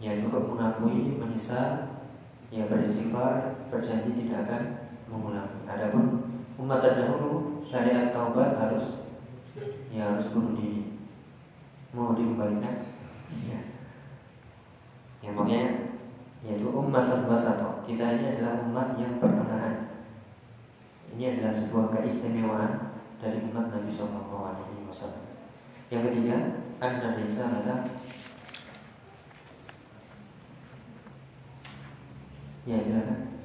ya 0.03 0.13
cukup 0.19 0.51
mengakui 0.53 1.15
menyesal 1.15 2.03
ya 2.51 2.67
beristighfar 2.67 3.63
berjanji 3.71 4.11
tidak 4.13 4.45
akan 4.45 4.63
mengulangi 5.07 5.63
adapun 5.65 6.18
umat 6.59 6.83
terdahulu 6.83 7.63
syariat 7.63 8.11
taubat 8.11 8.59
harus 8.59 8.99
ya 9.89 10.11
harus 10.11 10.27
bunuh 10.35 10.53
diri 10.53 10.99
mau 11.95 12.13
dikembalikan 12.13 12.83
ya 13.47 13.59
ya 15.23 15.29
makanya 15.31 15.95
yaitu 16.43 16.67
umat 16.67 17.07
wasata 17.27 17.83
kita 17.87 18.19
ini 18.19 18.35
adalah 18.35 18.63
umat 18.67 18.87
yang 18.99 19.17
pertengahan 19.17 19.89
ini 21.15 21.35
adalah 21.35 21.51
sebuah 21.51 21.85
keistimewaan 21.95 22.89
dari 23.19 23.43
umat 23.51 23.75
Nabi 23.75 23.91
Shallallahu 23.91 24.39
Alaihi 24.39 24.87
Wasallam. 24.87 25.25
Yang 25.91 26.01
ketiga, 26.09 26.37
an 26.79 26.91
risalata 27.19 27.75
Ya 32.67 32.77
silakan. 32.85 33.38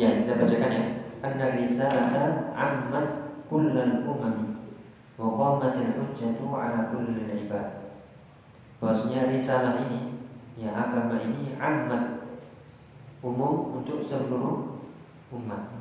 Ya 0.00 0.08
kita 0.24 0.32
bacakan 0.40 0.72
ya. 0.72 0.84
Anna 1.20 1.52
risalata 1.52 2.48
ammat 2.56 3.08
kullal 3.52 4.08
umami 4.08 4.56
wa 5.20 5.28
qamatil 5.36 5.92
hujjatu 6.00 6.48
ala 6.48 6.88
kullil 6.88 7.28
ibad. 7.28 7.92
Bahwasanya 8.80 9.28
risalah 9.28 9.76
ini 9.84 10.16
ya 10.56 10.72
agama 10.72 11.20
ini 11.20 11.52
ammat 11.60 12.24
umum 13.20 13.76
untuk 13.76 14.00
seluruh 14.00 14.80
umat 15.28 15.80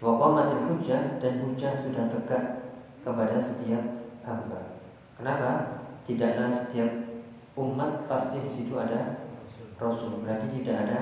Waqamatul 0.00 0.64
hujjah 0.64 1.20
dan 1.20 1.44
hujjah 1.44 1.76
sudah 1.76 2.08
tegak 2.08 2.72
kepada 3.04 3.36
setiap 3.36 3.84
hamba. 4.24 4.80
Kenapa? 5.12 5.76
Tidaklah 6.08 6.48
setiap 6.48 6.88
umat 7.52 8.08
pasti 8.08 8.40
di 8.40 8.48
situ 8.48 8.80
ada 8.80 9.28
Rasul. 9.76 10.24
Berarti 10.24 10.56
tidak 10.56 10.88
ada 10.88 11.00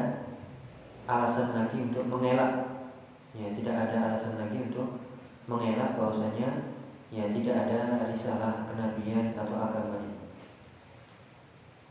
alasan 1.09 1.57
lagi 1.57 1.81
untuk 1.81 2.05
mengelak. 2.07 2.85
Ya, 3.33 3.49
tidak 3.57 3.89
ada 3.89 4.13
alasan 4.13 4.37
lagi 4.37 4.61
untuk 4.69 5.01
mengelak 5.49 5.97
bahwasanya 5.97 6.77
ya 7.09 7.25
tidak 7.33 7.57
ada 7.65 8.05
risalah 8.05 8.69
kenabian 8.69 9.33
atau 9.33 9.57
agama 9.57 10.05
ini. 10.05 10.17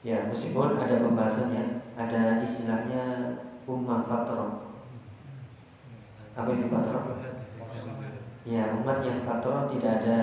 Ya, 0.06 0.30
meskipun 0.30 0.78
ada 0.78 1.02
pembahasannya, 1.02 1.82
ada 1.98 2.40
istilahnya 2.46 3.04
ummah 3.66 4.06
fatrah 4.06 4.68
apa 6.38 6.54
itu 6.54 6.70
fatroh? 6.70 7.18
Ya 8.46 8.64
umat 8.78 9.02
yang 9.02 9.26
fatroh 9.26 9.66
tidak 9.74 9.92
ada 10.06 10.18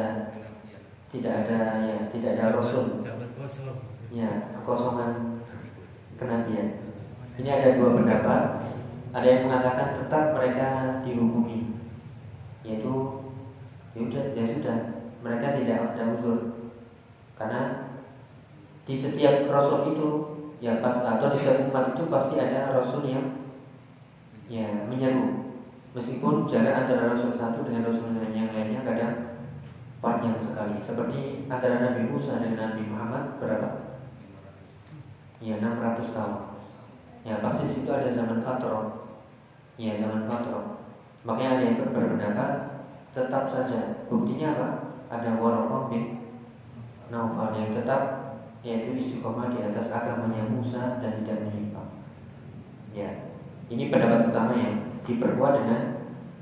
tidak 1.10 1.32
ada 1.44 1.58
ya 1.82 1.98
tidak 2.06 2.38
ada 2.38 2.54
rasul. 2.54 3.02
Ya 4.14 4.30
kekosongan 4.54 5.42
kenabian. 6.14 6.78
Ini 7.34 7.48
ada 7.50 7.68
dua 7.74 7.98
pendapat. 7.98 8.42
Ada 9.14 9.26
yang 9.30 9.42
mengatakan 9.46 9.94
tetap 9.94 10.34
mereka 10.34 10.98
dihukumi, 11.06 11.70
yaitu 12.66 13.22
ya 13.94 14.02
sudah 14.10 14.24
ya 14.34 14.42
sudah. 14.42 14.78
Mereka 15.22 15.62
tidak 15.62 15.94
ada 15.94 16.18
uzur. 16.18 16.66
Karena 17.38 17.94
di 18.82 18.94
setiap 18.98 19.46
rasul 19.46 19.94
itu 19.94 20.08
ya 20.58 20.82
pas 20.82 20.98
atau 20.98 21.30
di 21.30 21.38
setiap 21.38 21.70
umat 21.70 21.94
itu 21.94 22.10
pasti 22.10 22.34
ada 22.42 22.74
rasul 22.74 23.06
yang 23.06 23.22
ya 24.50 24.66
menyeru. 24.90 25.54
Meskipun 25.94 26.42
jarak 26.50 26.82
antara 26.82 27.06
rasul 27.06 27.30
satu 27.30 27.62
dengan 27.62 27.86
rasul 27.86 28.10
yang 28.34 28.50
lainnya 28.50 28.82
kadang 28.82 29.38
panjang 30.02 30.34
sekali. 30.42 30.74
Seperti 30.82 31.46
antara 31.46 31.78
Nabi 31.78 32.10
Musa 32.10 32.42
dengan 32.42 32.74
Nabi 32.74 32.82
Muhammad 32.90 33.38
berapa? 33.38 33.94
Ya 35.38 35.62
600 35.62 36.02
tahun. 36.10 36.38
Ya 37.22 37.38
pasti 37.38 37.62
di 37.64 37.72
situ 37.72 37.88
ada 37.94 38.10
zaman 38.10 38.42
fatrah 38.42 39.03
Ya 39.74 39.98
zaman 39.98 40.30
fatrah 40.30 40.78
Makanya 41.24 41.50
ada 41.56 41.62
yang 41.64 41.76
berpendapat 41.80 42.50
tetap 43.14 43.48
saja 43.48 44.04
buktinya 44.10 44.52
apa? 44.52 44.68
Ada 45.08 45.40
Waraqah 45.40 45.88
bin 45.88 46.20
Naufal 47.08 47.56
yang 47.56 47.72
tetap 47.72 48.24
yaitu 48.64 48.96
istiqomah 48.96 49.52
di 49.52 49.60
atas 49.60 49.92
agamanya 49.92 50.40
Musa 50.48 50.96
dan 51.00 51.20
tidak 51.20 51.44
menyimpang. 51.44 52.00
Ya, 52.96 53.28
ini 53.68 53.92
pendapat 53.92 54.32
pertama 54.32 54.56
yang 54.56 54.74
diperkuat 55.04 55.52
dengan 55.60 55.82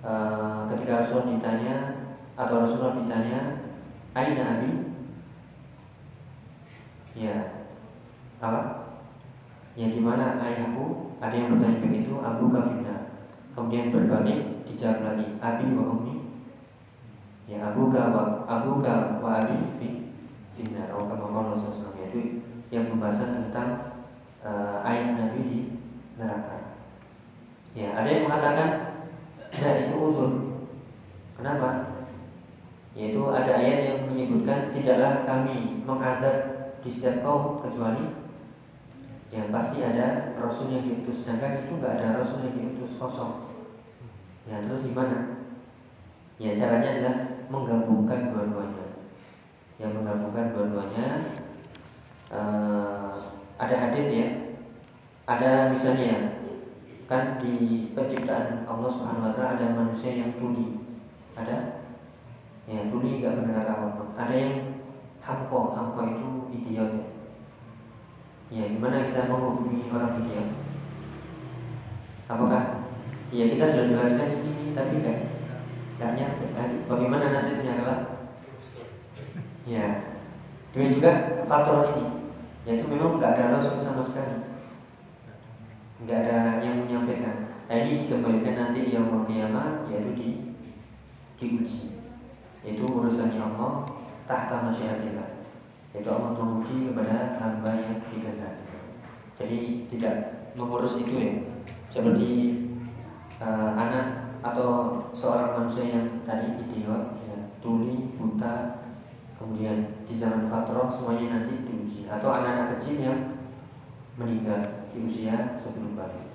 uh, 0.06 0.62
ketika 0.70 1.02
Rasul 1.02 1.26
ditanya 1.26 2.06
atau 2.38 2.62
Rasulullah 2.62 2.94
ditanya, 2.94 3.66
Aina 4.14 4.58
Abi? 4.58 4.70
Ya, 7.18 7.66
apa? 8.38 8.86
Ya 9.74 9.90
di 9.90 9.98
mana 9.98 10.38
ayahku? 10.42 11.14
Ada 11.22 11.34
yang 11.38 11.54
bertanya 11.54 11.78
begitu, 11.82 12.18
Abu 12.18 12.50
Kafina. 12.50 12.81
Kemudian 13.52 13.92
berbalik 13.92 14.64
dijawab 14.64 15.04
lagi 15.04 15.26
Abi 15.38 15.76
wa 15.76 15.92
ummi 15.92 16.16
Ya 17.44 17.68
Abu 17.68 17.92
ka 17.92 18.08
wa 18.08 18.48
Abu 18.48 18.80
ka 18.80 19.20
wa 19.20 19.40
Abi 19.42 19.76
fi 19.76 19.88
finnar 20.56 20.88
atau 20.88 21.04
kama 21.08 21.52
Rasulullah 21.52 21.92
yaitu 22.00 22.40
yang 22.72 22.88
pembahasan 22.88 23.36
tentang 23.36 24.00
uh, 24.40 24.80
ayah 24.88 25.12
Nabi 25.16 25.40
di 25.44 25.60
neraka. 26.16 26.80
Ya, 27.72 27.92
ada 27.96 28.08
yang 28.08 28.28
mengatakan 28.28 28.68
tidak 29.52 29.88
itu 29.88 29.96
udur. 29.96 30.32
Kenapa? 31.36 32.00
Yaitu 32.92 33.20
ada 33.32 33.52
ayat 33.56 33.78
yang 33.88 33.98
menyebutkan 34.12 34.68
tidaklah 34.68 35.24
kami 35.24 35.80
mengadab 35.84 36.36
di 36.84 36.88
setiap 36.88 37.24
kaum 37.24 37.60
kecuali 37.60 38.21
yang 39.32 39.48
pasti 39.48 39.80
ada 39.80 40.36
rasul 40.36 40.68
yang 40.68 40.84
diutus. 40.84 41.24
Sedangkan 41.24 41.64
itu 41.64 41.80
nggak 41.80 41.96
ada 41.96 42.20
rasul 42.20 42.44
yang 42.44 42.52
diutus 42.52 43.00
kosong. 43.00 43.48
Ya 44.44 44.60
terus 44.60 44.84
gimana? 44.84 45.48
Ya 46.36 46.52
caranya 46.52 46.92
adalah 46.92 47.16
menggabungkan 47.48 48.28
dua-duanya. 48.28 48.86
Yang 49.80 49.92
menggabungkan 49.96 50.52
dua-duanya 50.52 51.06
uh, 52.28 53.16
ada 53.56 53.74
hadis 53.88 54.06
ya. 54.12 54.28
Ada 55.24 55.72
misalnya 55.72 56.44
kan 57.08 57.40
di 57.40 57.88
penciptaan 57.96 58.68
Allah 58.68 58.90
Subhanahu 58.92 59.32
Wa 59.32 59.32
Taala 59.32 59.56
ada 59.56 59.66
manusia 59.72 60.12
yang 60.12 60.36
tuli. 60.36 60.76
Ada? 61.32 61.80
Ya 62.68 62.84
tuli 62.92 63.24
nggak 63.24 63.32
mendengar 63.42 63.64
apa 63.64 64.12
ada 64.14 64.34
yang 64.36 64.84
hamko 65.18 65.72
hamko 65.74 66.02
itu 66.06 66.28
idiot 66.52 66.92
Ya, 66.92 67.11
gimana 68.68 69.00
kita 69.08 69.32
menghubungi 69.32 69.88
orang 69.88 70.20
ideal? 70.20 70.52
Apakah 72.28 72.92
ya 73.32 73.48
kita 73.48 73.64
sudah 73.64 73.88
jelaskan 73.88 74.44
ini, 74.44 74.76
tapi 74.76 75.00
enggak 75.00 75.40
enggak 75.96 76.12
nyampe. 76.20 76.44
Bagaimana 76.84 77.32
nasibnya 77.32 77.80
adalah 77.80 78.28
ya. 79.64 80.12
Demikian 80.72 80.96
juga 81.00 81.12
faktor 81.48 81.96
ini, 81.96 82.28
yaitu 82.68 82.84
memang 82.88 83.16
enggak 83.16 83.40
ada 83.40 83.56
rasul 83.56 83.80
sama 83.80 84.04
sekali, 84.04 84.44
enggak 86.04 86.28
ada 86.28 86.60
yang 86.60 86.84
menyampaikan. 86.84 87.56
Nah, 87.68 87.76
ini 87.76 88.04
dikembalikan 88.04 88.56
nanti 88.56 88.92
yang 88.92 89.08
mau 89.08 89.24
kiamat, 89.24 89.88
yaitu 89.88 90.12
di 90.12 90.28
diuji, 91.40 91.96
yaitu 92.64 92.84
urusannya 92.84 93.40
Allah 93.40 93.88
tahta 94.28 94.64
masyiatillah 94.68 95.31
yaitu 95.92 96.08
Allah 96.08 96.32
menguji 96.32 96.88
kepada 96.88 97.36
hamba 97.36 97.70
yang 97.76 98.00
dikehendaki. 98.08 98.64
Jadi 99.36 99.58
tidak 99.92 100.14
mengurus 100.56 100.96
itu 101.00 101.12
ya. 101.20 101.32
Seperti 101.92 102.28
uh, 103.36 103.76
anak 103.76 104.40
atau 104.40 105.04
seorang 105.12 105.60
manusia 105.60 105.84
yang 105.84 106.24
tadi 106.24 106.56
ideal, 106.56 107.20
ya, 107.20 107.36
tuli, 107.60 108.16
buta, 108.16 108.82
kemudian 109.36 110.02
di 110.08 110.14
zaman 110.16 110.48
fatroh 110.48 110.88
semuanya 110.88 111.38
nanti 111.38 111.62
diuji 111.62 112.08
atau 112.08 112.32
anak-anak 112.32 112.78
kecil 112.78 112.96
yang 112.98 113.20
meninggal 114.16 114.88
di 114.88 115.04
usia 115.04 115.52
sebelum 115.52 115.92
balik. 115.92 116.32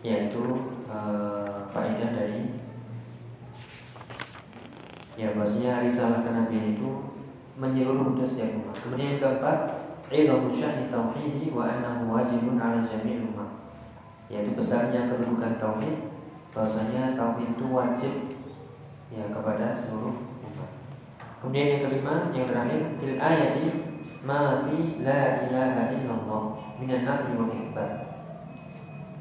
Yaitu 0.00 0.40
uh, 0.88 1.66
faedah 1.74 2.10
dari 2.14 2.56
ya 5.18 5.36
bahwasanya 5.36 5.84
risalah 5.84 6.24
kenabian 6.24 6.72
itu 6.72 7.19
menyeluruh 7.60 8.16
untuk 8.16 8.24
setiap 8.24 8.56
umat. 8.56 8.72
Kemudian 8.80 9.14
yang 9.14 9.20
keempat, 9.20 9.56
ilmu 10.08 10.48
syahni 10.48 10.88
tauhidi 10.88 11.52
wa 11.52 11.68
annahu 11.68 12.08
wajibun 12.08 12.56
ala 12.56 12.80
jami'il 12.80 13.28
umat. 13.30 13.68
Yaitu 14.32 14.56
besarnya 14.56 15.12
kedudukan 15.12 15.60
tauhid, 15.60 16.08
bahwasanya 16.56 17.12
tauhid 17.12 17.52
itu 17.52 17.66
wajib 17.68 18.12
ya 19.12 19.28
kepada 19.28 19.76
seluruh 19.76 20.16
umat. 20.40 20.70
Kemudian 21.44 21.76
yang 21.76 21.80
kelima, 21.84 22.14
yang 22.32 22.48
terakhir, 22.48 22.80
fil 22.96 23.20
ayati 23.20 23.64
ma 24.24 24.64
fi 24.64 25.00
la 25.04 25.44
ilaha 25.44 25.82
illallah 25.96 26.42
minan 26.80 27.04
nafi 27.04 27.28
wal 27.36 27.52
ikhbar. 27.52 27.90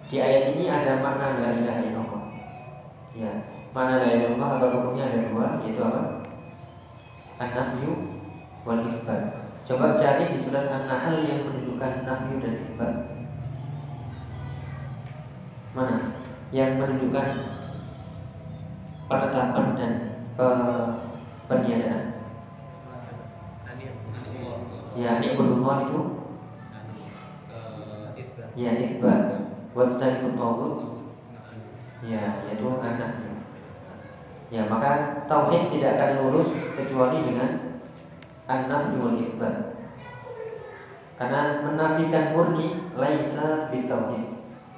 Di 0.09 0.17
ayat 0.17 0.55
ini 0.55 0.65
ada 0.65 1.03
makna 1.03 1.37
la 1.37 1.49
ilaha 1.59 1.81
illallah. 1.85 2.23
Ya, 3.13 3.31
makna 3.75 3.99
la 3.99 4.07
ilaha 4.15 4.25
illallah 4.31 4.51
atau 4.57 4.67
rukunnya 4.73 5.03
ada 5.11 5.19
dua, 5.27 5.47
yaitu 5.67 5.81
apa? 5.83 6.01
An-nafyu 7.39 7.91
wal. 8.65 8.81
Coba 9.59 9.93
cari 9.93 10.33
di 10.33 10.37
surat 10.39 10.65
An-Nahl 10.65 11.21
yang 11.21 11.45
menunjukkan 11.45 12.07
nafyu 12.07 12.41
dan 12.41 12.53
isbat. 12.57 12.93
Mana? 15.77 16.17
Yang 16.49 16.81
menunjukkan 16.81 17.27
penetapan 19.05 19.65
dan 19.77 19.91
pe 20.33 20.47
peniadaan. 21.45 22.05
Ya, 24.97 25.21
berumah 25.21 25.87
itu 25.87 25.99
Ya, 28.57 28.75
isbat 28.75 29.39
Wajtani 29.71 30.35
tawud 30.35 30.73
Ya, 32.03 32.43
yaitu 32.49 32.67
anak 32.81 33.11
Ya, 34.49 34.65
maka 34.65 35.23
tauhid 35.29 35.69
tidak 35.69 35.93
akan 35.95 36.09
lurus 36.25 36.57
kecuali 36.73 37.21
dengan 37.21 37.68
an-nafi 38.49 38.97
wal. 38.97 39.13
Karena 41.19 41.61
menafikan 41.61 42.33
murni 42.33 42.89
laisa 42.97 43.69
bitauhid. 43.69 44.25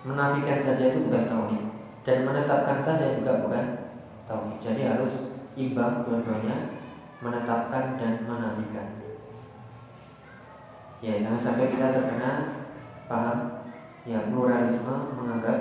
Menafikan 0.02 0.58
saja 0.58 0.90
itu 0.90 1.06
bukan 1.06 1.30
tauhid 1.30 1.62
dan 2.02 2.26
menetapkan 2.26 2.82
saja 2.82 3.14
juga 3.14 3.46
bukan 3.46 3.94
tauhid. 4.26 4.58
Jadi 4.58 4.90
harus 4.90 5.30
imbang 5.54 6.02
dua-duanya 6.02 6.82
menetapkan 7.22 7.96
dan 8.02 8.26
menafikan. 8.26 8.98
Ya, 11.02 11.22
jangan 11.22 11.38
sampai 11.38 11.70
kita 11.70 11.94
terkena 11.94 12.66
paham 13.06 13.62
ya 14.06 14.18
pluralisme 14.34 15.14
menganggap 15.14 15.58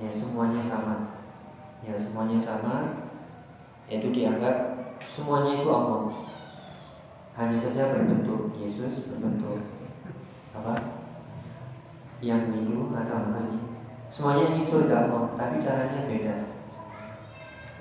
ya 0.00 0.08
semuanya 0.08 0.64
sama. 0.64 1.12
Ya, 1.84 1.92
semuanya 1.92 2.40
sama 2.40 3.04
yaitu 3.86 4.10
dianggap 4.10 4.74
semuanya 5.04 5.62
itu 5.62 5.68
Allah 5.70 6.10
hanya 7.36 7.60
saja 7.60 7.92
berbentuk 7.92 8.56
Yesus 8.56 9.04
berbentuk 9.12 9.60
apa? 10.56 11.04
Yang 12.24 12.48
minum 12.48 12.96
atau 12.96 13.20
apa 13.20 13.44
semuanya 14.08 14.56
ingin 14.56 14.64
surga 14.64 15.04
Allah 15.04 15.36
tapi 15.36 15.60
caranya 15.60 16.08
beda. 16.08 16.36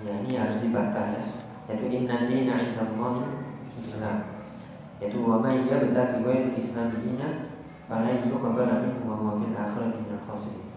Ya 0.04 0.12
ini 0.20 0.36
harus 0.36 0.60
dibantah 0.60 1.16
ya. 1.16 1.24
Yaitu 1.72 1.88
inna 1.88 2.28
dina 2.28 2.60
indallahi 2.60 3.24
Islam. 3.64 4.44
Yaitu 5.00 5.24
wa 5.24 5.40
may 5.40 5.64
yabtaghi 5.64 6.20
ghayra 6.20 6.52
Islam 6.60 7.00
dina 7.00 7.56
fala 7.88 8.12
yuqbal 8.12 8.70
minhu 8.84 9.08
wa 9.08 9.16
huwa 9.16 9.40
fil 9.40 9.56
akhirati 9.56 10.04
minal 10.04 10.20
khasirin. 10.28 10.68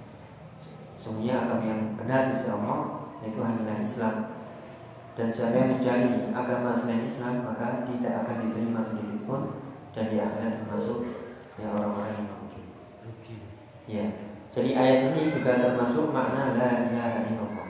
Semuanya 0.94 1.50
agama 1.50 1.66
yang 1.66 1.82
benar 1.98 2.30
di 2.30 2.34
Allah 2.46 3.10
yaitu 3.26 3.42
hanyalah 3.42 3.82
Islam. 3.82 4.37
Dan 5.18 5.34
siapa 5.34 5.58
yang 5.58 5.74
mencari 5.74 6.30
agama 6.30 6.78
selain 6.78 7.02
Islam 7.02 7.42
maka 7.42 7.82
tidak 7.90 8.22
akan 8.22 8.46
diterima 8.46 8.78
sedikit 8.78 9.18
pun 9.26 9.42
dan 9.90 10.14
di 10.14 10.22
akhirat 10.22 10.62
termasuk 10.62 11.02
ya 11.58 11.74
orang-orang 11.74 12.14
yang 12.14 12.26
merugi. 12.30 12.62
Ya. 13.90 14.06
Jadi 14.54 14.70
ayat 14.78 15.10
ini 15.10 15.26
juga 15.26 15.58
termasuk 15.58 16.14
makna 16.14 16.54
la 16.54 16.86
ilaha 16.86 17.26
illallah. 17.26 17.68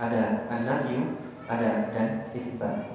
Ada 0.00 0.48
an-nafyu, 0.48 1.20
ada 1.44 1.92
dan 1.92 2.32
isbat. 2.32 2.88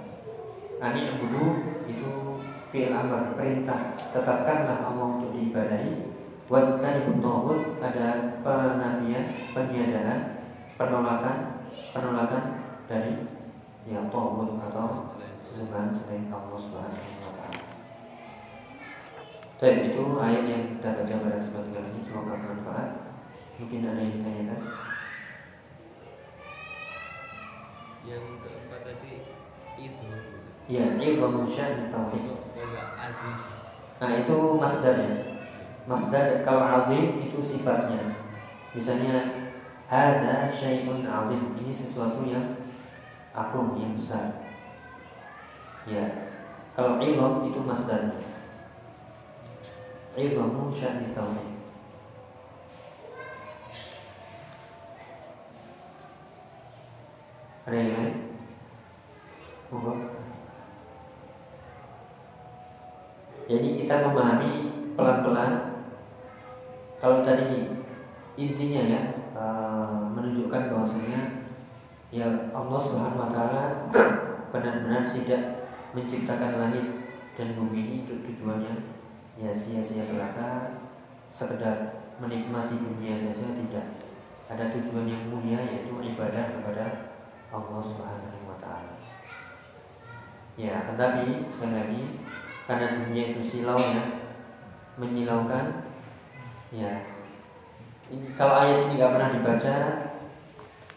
Ani 0.82 1.22
budu 1.22 1.62
itu 1.86 2.42
fi'il 2.74 2.90
amr 2.90 3.38
perintah 3.38 3.94
tetapkanlah 3.94 4.82
Allah 4.82 5.22
untuk 5.22 5.30
diibadahi 5.30 6.10
Wajtani 6.52 7.08
tauhid 7.24 7.80
ada 7.80 8.36
penafian, 8.44 9.24
peniadaan, 9.56 10.20
penolakan, 10.76 11.64
penolakan 11.96 12.44
dari 12.92 13.24
ya 13.90 14.00
tauhid 14.14 14.62
atau 14.62 15.10
sesembahan 15.42 15.90
selain 15.90 16.30
Allah 16.30 16.60
Subhanahu 16.60 17.02
wa 17.26 17.34
taala. 17.34 17.62
Baik, 19.62 19.94
itu 19.94 20.02
ayat 20.18 20.44
yang 20.50 20.64
kita 20.74 20.90
baca 20.98 21.14
pada 21.22 21.38
kesempatan 21.38 21.70
kali 21.74 21.88
ini 21.94 22.02
semoga 22.02 22.34
bermanfaat. 22.34 22.90
Mungkin 23.62 23.86
ada 23.86 24.02
yang 24.02 24.14
ditanyakan. 24.18 24.62
Yang 28.02 28.26
keempat 28.42 28.82
tadi 28.82 29.14
itu 29.78 30.10
Ya, 30.70 30.86
ilmu 30.98 31.44
syahid 31.44 31.90
tauhid. 31.90 32.26
Nah, 34.02 34.10
itu 34.18 34.38
masdarnya. 34.56 35.42
Masdar 35.90 36.46
kalau 36.46 36.64
azim 36.64 37.22
itu 37.22 37.38
sifatnya. 37.42 38.18
Misalnya 38.72 39.52
ada 39.90 40.48
syai'un 40.48 41.06
azim. 41.06 41.42
Ini 41.60 41.74
sesuatu 41.74 42.24
yang 42.24 42.61
agung, 43.32 43.76
yang 43.80 43.96
besar. 43.96 44.44
Ya. 45.88 46.06
Kalau 46.72 47.00
ilm 47.00 47.52
itu 47.52 47.60
masdarnya. 47.64 48.20
Ilmu 50.16 50.68
sya'ni 50.68 51.16
tauhid. 51.16 51.50
Ada 57.68 57.76
yang 57.76 57.92
lain? 57.96 58.14
Monggo. 59.72 59.94
Jadi 63.48 63.68
kita 63.84 64.04
memahami 64.08 64.52
pelan-pelan 64.96 65.84
kalau 67.02 67.26
tadi 67.26 67.68
intinya 68.38 68.82
ya 68.86 69.02
uh, 69.36 70.08
menunjukkan 70.14 70.72
bahwasanya 70.72 71.41
ya 72.12 72.28
Allah 72.52 72.80
Subhanahu 72.80 73.24
wa 73.24 73.32
taala 73.32 73.88
benar-benar 74.52 75.16
tidak 75.16 75.72
menciptakan 75.96 76.60
langit 76.60 76.86
dan 77.40 77.56
bumi 77.56 77.80
ini 77.80 77.96
untuk 78.04 78.20
tujuannya 78.28 78.76
ya 79.40 79.56
sia-sia 79.56 80.04
belaka 80.12 80.76
sekedar 81.32 82.04
menikmati 82.20 82.76
dunia 82.76 83.16
saja 83.16 83.48
tidak 83.56 83.86
ada 84.52 84.68
tujuan 84.76 85.08
yang 85.08 85.24
mulia 85.32 85.64
yaitu 85.64 85.96
ibadah 86.04 86.60
kepada 86.60 87.16
Allah 87.56 87.80
Subhanahu 87.80 88.44
wa 88.44 88.60
taala. 88.60 89.00
Ya, 90.60 90.84
tetapi 90.84 91.48
sekali 91.48 91.72
lagi 91.72 92.04
karena 92.68 92.92
dunia 92.92 93.32
itu 93.32 93.40
silau 93.40 93.80
ya, 93.80 94.04
menyilaukan 95.00 95.88
ya 96.76 97.08
ini, 98.12 98.28
kalau 98.36 98.60
ayat 98.60 98.88
ini 98.88 99.00
nggak 99.00 99.14
pernah 99.16 99.30
dibaca 99.32 99.76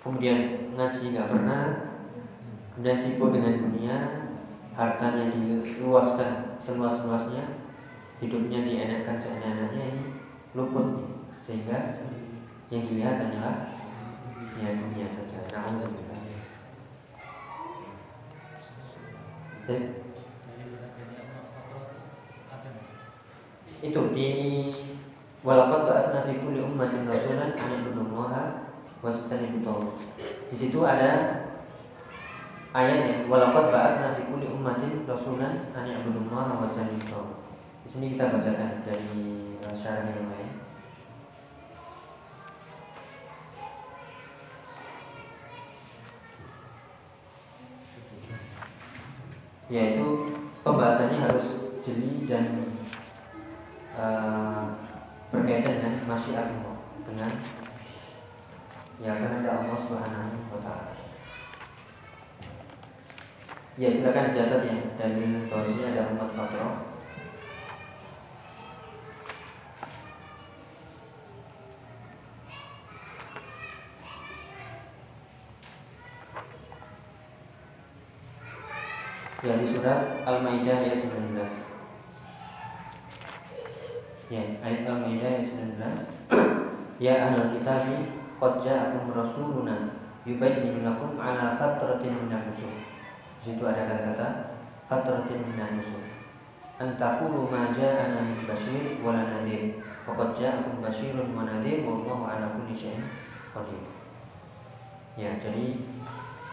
kemudian 0.05 0.69
ngaji 0.77 1.17
nggak 1.17 1.31
pernah. 1.33 1.63
Kemudian 2.77 2.99
sibuk 3.01 3.33
dengan 3.33 3.57
dunia. 3.57 3.97
Hartanya 4.77 5.33
diluaskan 5.33 6.61
seluas-luasnya. 6.61 7.65
Hidupnya 8.21 8.61
dienakkan 8.61 9.17
seenak-enaknya. 9.17 9.85
Ini 9.97 10.05
luput 10.53 11.17
sehingga 11.41 11.97
yang 12.69 12.85
dilihat 12.85 13.17
hanyalah 13.19 13.75
ya 14.61 14.71
dunia 14.77 15.09
saja. 15.11 15.43
Nah, 15.51 15.73
itu 23.85 24.01
di 24.13 24.29
Walaqad 25.45 25.85
ba'atsna 25.85 26.21
fi 26.25 26.41
kulli 26.41 26.65
ummatin 26.65 27.05
rasulan 27.05 27.53
an 27.53 27.71
ibudullaha 27.85 28.43
wa 29.05 29.13
tajtanibu 29.13 29.93
Di 30.49 30.57
situ 30.57 30.81
ada 30.81 31.45
ayat 32.73 32.99
ya, 33.05 33.17
walaqad 33.29 33.69
ba'atsna 33.69 34.17
fi 34.17 34.25
kulli 34.25 34.49
ummatin 34.49 35.05
rasulan 35.05 35.69
an 35.77 35.85
ibudullaha 35.85 36.57
wa 36.57 36.73
tajtanibu 36.73 37.45
Di 37.85 37.89
sini 37.93 38.17
kita 38.17 38.33
bacakan 38.33 38.81
dari 38.89 39.45
syarah 39.77 40.09
yang 40.09 40.29
lain. 40.33 40.53
Yaitu 49.69 50.07
pembahasannya 50.61 51.25
harus 51.25 51.57
jeli 51.85 52.29
dan 52.29 52.61
uh, 53.97 54.77
berkaitan 55.33 55.81
dengan 55.81 55.95
masyiat 56.09 56.49
Allah 56.53 56.77
dengan 57.05 57.33
ya 59.03 59.19
kehendak 59.19 59.67
Allah 59.67 59.79
Subhanahu 59.79 60.55
wa 60.55 60.61
taala. 60.63 60.95
Ya 63.75 63.91
silakan 63.91 64.31
dicatat 64.31 64.63
ya 64.71 64.79
dari 64.95 65.51
bahwasanya 65.51 65.87
ada 65.91 66.03
empat 66.15 66.31
faktor. 66.31 66.95
Ya 79.45 79.61
di 79.61 79.67
surat 79.69 80.25
Al-Maidah 80.25 80.89
ayat 80.89 80.97
19. 80.97 81.37
Ya, 84.33 84.41
ayat 84.65 84.89
Al-Maidah 84.89 85.37
ayat 85.37 85.45
19. 85.45 85.77
ya 87.05 87.29
ahlul 87.29 87.53
kitab 87.53 87.85
qad 88.41 88.61
ja'akum 88.63 89.15
rasuluna 89.15 89.95
yubayyinu 90.25 90.87
lakum 90.87 91.19
ala 91.21 91.55
fatratin 91.55 92.15
minar 92.27 92.47
rusul. 92.49 92.73
Di 93.39 93.53
situ 93.53 93.63
ada 93.65 93.85
kata-kata 93.89 94.29
fatratin 94.87 95.41
minar 95.45 95.75
rusul. 95.77 96.03
An 96.81 96.99
taqulu 96.99 97.51
ma 97.51 97.71
ja'ana 97.71 98.23
min 98.25 98.47
basyir 98.49 98.99
wa 99.05 99.15
la 99.15 99.25
nadhir. 99.31 99.79
Faqad 100.05 100.35
ja'akum 100.37 100.85
wa 100.85 101.43
nadhir 101.43 101.87
wallahu 101.87 102.29
ala 102.29 102.53
kulli 102.57 102.75
syai'in 102.75 103.05
qadir. 103.55 103.83
Ya, 105.15 105.31
jadi 105.39 105.79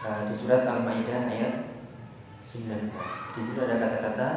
uh, 0.06 0.22
di 0.22 0.30
surat 0.30 0.62
Al-Maidah 0.62 1.26
ayat 1.26 1.54
19. 2.46 2.90
Di 3.34 3.40
situ 3.42 3.58
ada 3.58 3.74
kata-kata 3.82 4.28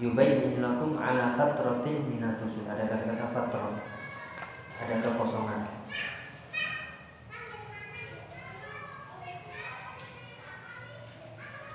yubayyin 0.00 0.64
lakum 0.64 0.96
ala 0.96 1.36
fatratin 1.36 2.08
minat 2.08 2.40
rusul 2.40 2.64
ada 2.64 2.88
kata-kata 2.88 3.28
fatrah 3.28 3.76
ada 4.80 4.94
kekosongan 5.04 5.68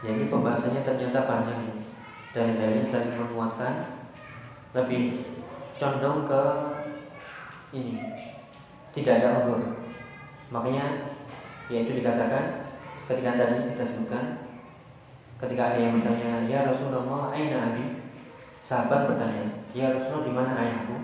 ya 0.05 0.09
ini 0.13 0.29
pembahasannya 0.29 0.81
ternyata 0.85 1.25
panjang 1.25 1.59
ya. 1.65 1.75
dan 2.35 2.47
dari 2.57 2.85
saling 2.85 3.17
menguatkan 3.17 4.03
lebih 4.77 5.25
condong 5.77 6.29
ke 6.29 6.41
ini 7.73 7.97
tidak 8.93 9.23
ada 9.23 9.45
udur 9.45 9.61
makanya 10.53 11.15
yaitu 11.67 11.97
dikatakan 11.97 12.69
ketika 13.09 13.35
tadi 13.35 13.73
kita 13.73 13.83
sebutkan 13.83 14.23
ketika 15.37 15.73
ada 15.73 15.77
yang 15.81 15.97
bertanya 15.97 16.45
ya 16.45 16.59
Rasulullah 16.65 17.33
aina 17.33 17.73
abi 17.73 17.97
Sahabat 18.67 19.07
bertanya, 19.07 19.47
ya 19.71 19.95
Rasulullah 19.95 20.27
di 20.27 20.33
mana 20.35 20.51
ayahku? 20.59 20.99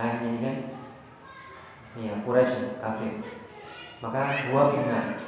Ayahnya 0.00 0.28
ini 0.32 0.40
kan, 0.40 0.56
ya 2.00 2.12
Quraisy 2.24 2.80
kafir. 2.80 3.20
Maka 4.00 4.48
gua 4.48 4.72
fitnah. 4.72 5.20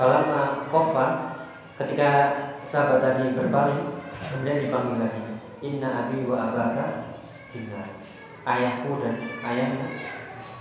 Kalau 0.00 0.24
kofa 0.72 1.36
ketika 1.76 2.32
sahabat 2.64 3.04
tadi 3.04 3.36
berpaling, 3.36 4.00
kemudian 4.32 4.64
dipanggil 4.64 4.96
lagi, 4.96 5.20
Inna 5.60 6.08
abi 6.08 6.24
wa 6.24 6.48
abaka 6.48 7.20
finnar. 7.52 7.84
Ayahku 8.48 8.96
dan 8.96 9.20
ayahnya 9.20 9.84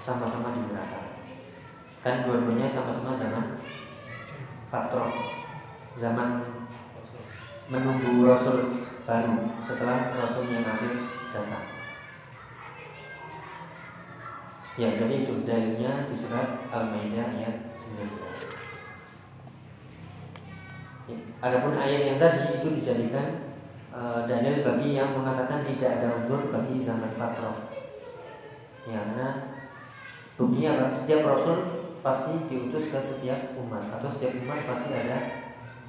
sama-sama 0.03 0.51
di 0.51 0.67
neraka. 0.67 1.15
Kan 2.03 2.27
dua-duanya 2.27 2.67
sama-sama 2.67 3.15
zaman 3.15 3.63
faktor 4.67 5.07
zaman 5.95 6.43
menunggu 7.71 8.27
Rasul 8.27 8.67
baru 9.07 9.55
setelah 9.63 10.19
Rasul 10.19 10.51
yang 10.51 10.67
akhir 10.67 10.99
datang. 11.31 11.65
Ya, 14.75 14.95
jadi 14.99 15.23
itu 15.23 15.47
dalilnya 15.47 16.07
di 16.07 16.15
surat 16.15 16.59
Al-Maidah 16.71 17.31
ayat 17.31 17.71
19. 17.75 18.68
Ya, 21.09 21.17
Adapun 21.41 21.73
ayat 21.73 22.01
yang 22.05 22.17
tadi 22.21 22.61
itu 22.61 22.67
dijadikan 22.69 23.49
uh, 23.89 24.29
dalil 24.29 24.61
bagi 24.61 24.93
yang 24.93 25.17
mengatakan 25.17 25.65
tidak 25.65 25.89
ada 25.99 26.21
umur 26.21 26.53
bagi 26.53 26.77
zaman 26.77 27.09
fatrah. 27.17 27.73
Ya, 28.85 29.01
karena 29.01 29.27
buktinya 30.37 30.69
apa? 30.77 30.85
Setiap 30.93 31.25
rasul 31.25 31.57
pasti 31.99 32.31
diutus 32.45 32.87
ke 32.87 32.99
setiap 33.01 33.57
umat 33.57 33.89
atau 33.97 34.07
setiap 34.07 34.37
umat 34.39 34.61
pasti 34.63 34.93
ada 34.93 35.17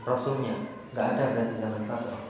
rasulnya. 0.02 0.56
Gak 0.90 1.14
ada 1.14 1.24
berarti 1.36 1.54
zaman 1.54 1.84
fatrah. 1.86 2.20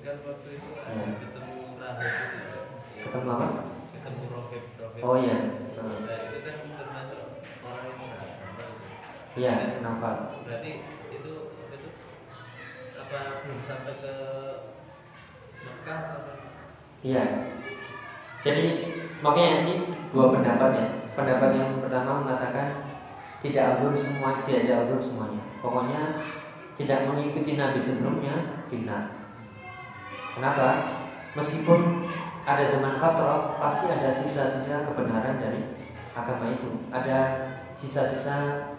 kan 0.00 0.16
waktu 0.24 0.48
itu 0.56 0.68
ada 0.80 0.96
Ya. 0.96 1.12
ketemu 1.12 1.76
rahib 1.76 2.12
itu. 2.16 2.60
Ketemu 3.04 3.28
apa? 3.30 3.48
ketemu 3.92 4.22
rohib 4.32 4.64
Oh 5.04 5.16
iya. 5.20 5.38
nah 5.76 5.80
Uh, 5.80 6.28
itu 6.28 6.40
kan 6.44 6.56
termasuk 6.76 7.20
orang 7.64 7.84
yang 7.84 8.00
beragama 8.00 8.84
Iya, 9.36 9.52
nafal. 9.80 10.16
berarti 10.44 10.70
apa 13.10 13.42
belum 13.42 13.58
sampai 13.66 13.98
ke 13.98 14.14
Mekah 15.66 15.98
atau 16.14 16.34
Iya. 17.02 17.24
Jadi 18.38 18.66
makanya 19.18 19.66
ini 19.66 19.90
dua 20.14 20.30
pendapat 20.30 20.70
ya. 20.78 20.86
Pendapat 21.18 21.50
yang 21.58 21.82
pertama 21.82 22.22
mengatakan 22.22 22.70
tidak 23.42 23.76
adur 23.76 23.90
semua, 23.98 24.46
tidak 24.46 24.70
ada 24.70 24.86
adur 24.86 25.00
semuanya. 25.02 25.42
Pokoknya 25.58 26.22
tidak 26.78 27.10
mengikuti 27.10 27.58
nabi 27.58 27.82
sebelumnya 27.82 28.62
final. 28.70 29.10
Kenapa? 30.38 30.68
Meskipun 31.34 32.06
ada 32.46 32.62
zaman 32.62 32.94
fatrah, 32.94 33.58
pasti 33.58 33.90
ada 33.90 34.06
sisa-sisa 34.06 34.86
kebenaran 34.86 35.40
dari 35.42 35.66
agama 36.14 36.46
itu. 36.46 36.70
Ada 36.94 37.50
sisa-sisa 37.74 38.70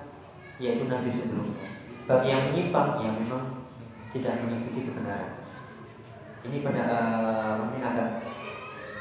yaitu 0.56 0.88
nabi 0.88 1.12
sebelumnya. 1.12 1.68
Bagi 2.08 2.32
yang 2.32 2.50
menyimpang, 2.50 3.02
ya 3.02 3.12
memang 3.12 3.61
tidak 4.12 4.44
mengikuti 4.44 4.88
kebenaran. 4.88 5.40
Ini 6.44 6.62
pada 6.62 6.84
eh, 6.84 7.56
ini 7.72 7.80
agak 7.80 8.10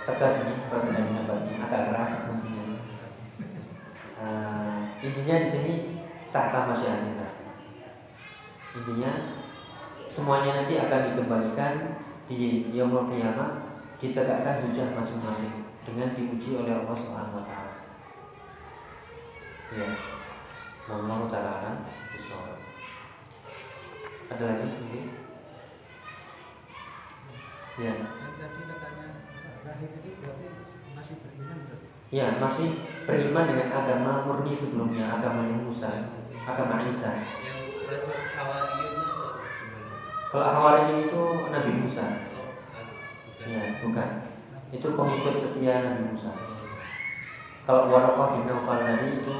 tegas 0.06 0.42
ini 0.46 0.54
perbedaan 0.70 1.10
pendapatnya, 1.10 1.56
agak 1.66 1.82
keras 1.90 2.10
maksudnya. 2.30 2.64
Eh, 4.20 4.78
intinya 5.04 5.36
di 5.42 5.48
sini 5.48 5.72
tahta 6.30 6.70
masyiatillah. 6.70 7.32
Intinya 8.70 9.10
semuanya 10.06 10.62
nanti 10.62 10.78
akan 10.78 11.00
dikembalikan 11.10 11.72
di 12.30 12.70
yaumul 12.70 13.10
qiyamah 13.10 13.70
ditegakkan 13.98 14.62
hujah 14.62 14.94
masing-masing 14.94 15.66
dengan 15.82 16.14
diuji 16.14 16.54
oleh 16.54 16.72
Allah 16.72 16.96
Subhanahu 16.96 17.42
wa 17.42 17.44
taala. 17.44 17.74
Ya. 19.74 19.90
Bisawab. 20.90 22.09
Ada 24.30 24.44
lagi 24.46 24.66
mungkin? 24.78 25.04
Ya. 27.80 27.94
Yang 27.96 28.34
tadi 28.38 28.60
katanya 28.68 29.06
Rahim 29.66 29.90
itu 29.98 30.10
berarti 30.22 30.46
masih 30.94 31.14
beriman 31.24 31.56
berarti. 31.66 31.86
Ya, 32.10 32.26
masih 32.38 32.68
beriman 33.06 33.44
dengan 33.50 33.68
agama 33.74 34.12
murni 34.26 34.52
sebelumnya, 34.54 35.18
agama 35.18 35.46
yang 35.46 35.62
Musa, 35.66 36.10
agama 36.46 36.82
Isa. 36.86 37.10
yang 37.42 37.58
masuk 37.86 38.14
Hawariyun 38.14 38.94
Kalau 40.30 40.46
Hawariyin 40.46 41.10
itu 41.10 41.22
Nabi 41.50 41.70
Musa. 41.82 42.06
oh 42.38 42.54
bukan 42.54 42.86
Ya, 43.50 43.62
bukan. 43.82 44.10
Itu 44.70 44.94
pengikut 44.94 45.34
setia 45.34 45.82
Nabi 45.82 46.14
Musa. 46.14 46.30
Kalau 47.66 47.90
Waraqah 47.90 48.38
bin 48.38 48.46
Naufal 48.46 48.78
tadi 48.82 49.22
itu 49.22 49.36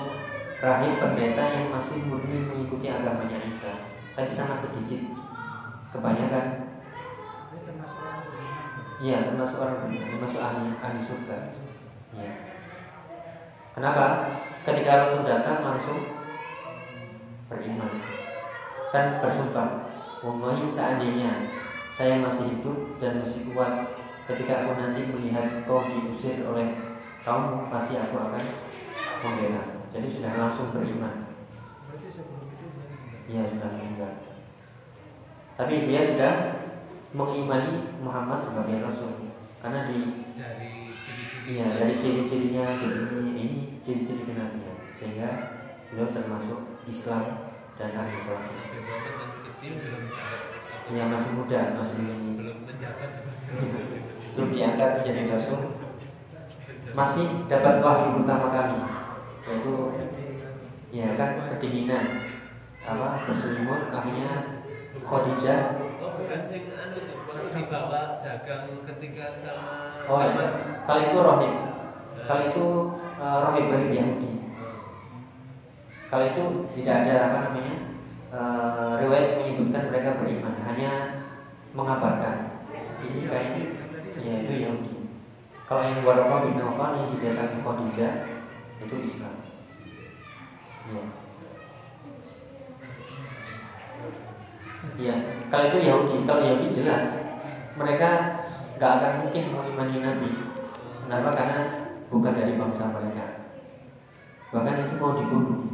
rahib 0.60 0.92
pendeta 0.98 1.44
yang 1.46 1.70
masih 1.70 2.02
murni 2.06 2.42
mengikuti 2.46 2.86
agamanya 2.90 3.38
Isa, 3.46 3.74
tapi 4.20 4.32
sangat 4.36 4.68
sedikit. 4.68 5.00
Kebanyakan 5.96 6.68
berarti. 7.48 7.88
Iya, 9.00 9.32
termasuk 9.32 9.64
orang 9.64 9.80
beriman, 9.80 10.12
termasuk 10.12 10.40
ahli 10.44 10.76
ahli 10.76 11.00
surga. 11.00 11.38
Iya. 12.12 12.32
Kenapa? 13.72 14.04
Ketika 14.60 15.00
Rasul 15.00 15.24
datang 15.24 15.64
langsung 15.64 16.04
beriman 17.48 17.96
dan 18.92 19.24
bersumpah, 19.24 19.88
Wallahi 20.20 20.68
seandainya 20.68 21.48
saya 21.88 22.20
masih 22.20 22.44
hidup 22.52 23.00
dan 23.00 23.24
masih 23.24 23.48
kuat 23.56 23.88
ketika 24.28 24.68
aku 24.68 24.76
nanti 24.76 25.00
melihat 25.08 25.64
kau 25.64 25.80
diusir 25.88 26.44
oleh 26.44 26.76
kaummu 27.24 27.72
pasti 27.72 27.96
aku 27.96 28.20
akan 28.20 28.44
membela. 29.24 29.64
Jadi 29.96 30.06
sudah 30.06 30.32
langsung 30.36 30.68
beriman. 30.76 31.29
Dia. 33.30 33.38
Iya 33.38 33.42
sudah 33.46 33.68
meninggal. 33.78 34.12
Tapi 35.54 35.74
dia 35.86 36.00
sudah 36.02 36.32
mengimani 37.14 37.94
Muhammad 38.02 38.42
sebagai 38.42 38.82
Rasul. 38.82 39.30
Karena 39.62 39.86
di 39.86 40.26
dari 40.34 40.98
ciri-ciri 40.98 41.46
Iya 41.46 41.66
dari 41.78 41.94
ciri-cirinya 41.94 42.64
begini 42.82 43.30
ini 43.38 43.58
ciri-ciri 43.78 44.26
kenabian. 44.26 44.82
Sehingga 44.90 45.30
beliau 45.90 46.10
termasuk 46.10 46.82
Islam 46.90 47.54
dan 47.78 47.94
ahli 47.94 48.18
tauhid. 48.26 48.54
Muhammad 48.82 49.14
masih 49.22 49.40
kecil 49.46 49.72
belum 49.78 50.04
Yang 50.90 51.10
masih 51.14 51.30
muda 51.38 51.60
masih 51.78 51.96
belum 52.02 52.58
menjabat 52.66 53.10
sebagai 53.14 53.46
rasul. 53.54 53.82
Belum 54.34 54.50
diangkat 54.50 54.90
menjadi 54.98 55.22
rasul. 55.30 55.60
Masih 56.90 57.26
dapat 57.46 57.78
wahyu 57.78 58.18
pertama 58.18 58.50
kali 58.50 58.78
yaitu 59.40 59.72
ya 60.94 61.16
kan 61.18 61.30
kedinginan 61.56 62.06
apa 62.84 63.28
berselimut 63.28 63.92
akhirnya 63.92 64.32
Khadijah 65.00 65.60
oh 66.00 66.10
bukan 66.16 66.40
sing 66.40 66.72
anu 66.72 66.96
tuh 66.96 67.16
waktu 67.28 67.48
dibawa 67.60 68.24
dagang 68.24 68.80
ketika 68.88 69.36
sama 69.36 70.00
oh 70.08 70.20
iya 70.24 70.46
kalau 70.88 71.00
itu 71.04 71.16
rohib 71.20 71.52
kalau 72.24 72.42
itu 72.48 72.66
eh, 73.20 73.38
rohib 73.44 73.66
rohib 73.68 73.90
Yahudi 73.92 74.30
Kalau 76.10 76.26
itu 76.26 76.42
tidak 76.74 77.06
ada 77.06 77.14
apa 77.30 77.38
namanya 77.46 77.76
eh, 78.34 78.92
riwayat 78.98 79.26
yang 79.30 79.38
menyebutkan 79.46 79.94
mereka 79.94 80.18
beriman, 80.18 80.58
hanya 80.66 81.22
mengabarkan. 81.70 82.66
Ini 82.98 83.30
kayaknya 83.30 83.64
ya 84.18 84.34
itu 84.42 84.52
Yahudi. 84.66 84.94
Kalau 85.70 85.86
yang 85.86 86.02
Waraqah 86.02 86.50
bin 86.50 86.58
Naufal 86.58 86.98
yang 86.98 87.14
didatangi 87.14 87.62
Khadijah 87.62 88.12
itu 88.82 88.96
Islam. 89.06 89.38
Ya. 90.90 91.04
Ya, 94.96 95.12
kalau 95.52 95.68
itu 95.68 95.78
Yahudi, 95.84 96.24
kalau 96.24 96.40
Yahudi 96.40 96.72
jelas 96.72 97.20
mereka 97.76 98.40
nggak 98.80 98.92
akan 98.96 99.12
mungkin 99.24 99.44
mengimani 99.52 99.96
Nabi. 100.00 100.30
Kenapa? 101.04 101.28
Karena 101.36 101.60
bukan 102.08 102.32
dari 102.32 102.56
bangsa 102.56 102.88
mereka. 102.88 103.24
Bahkan 104.56 104.88
itu 104.88 104.94
mau 104.96 105.12
dibunuh. 105.12 105.68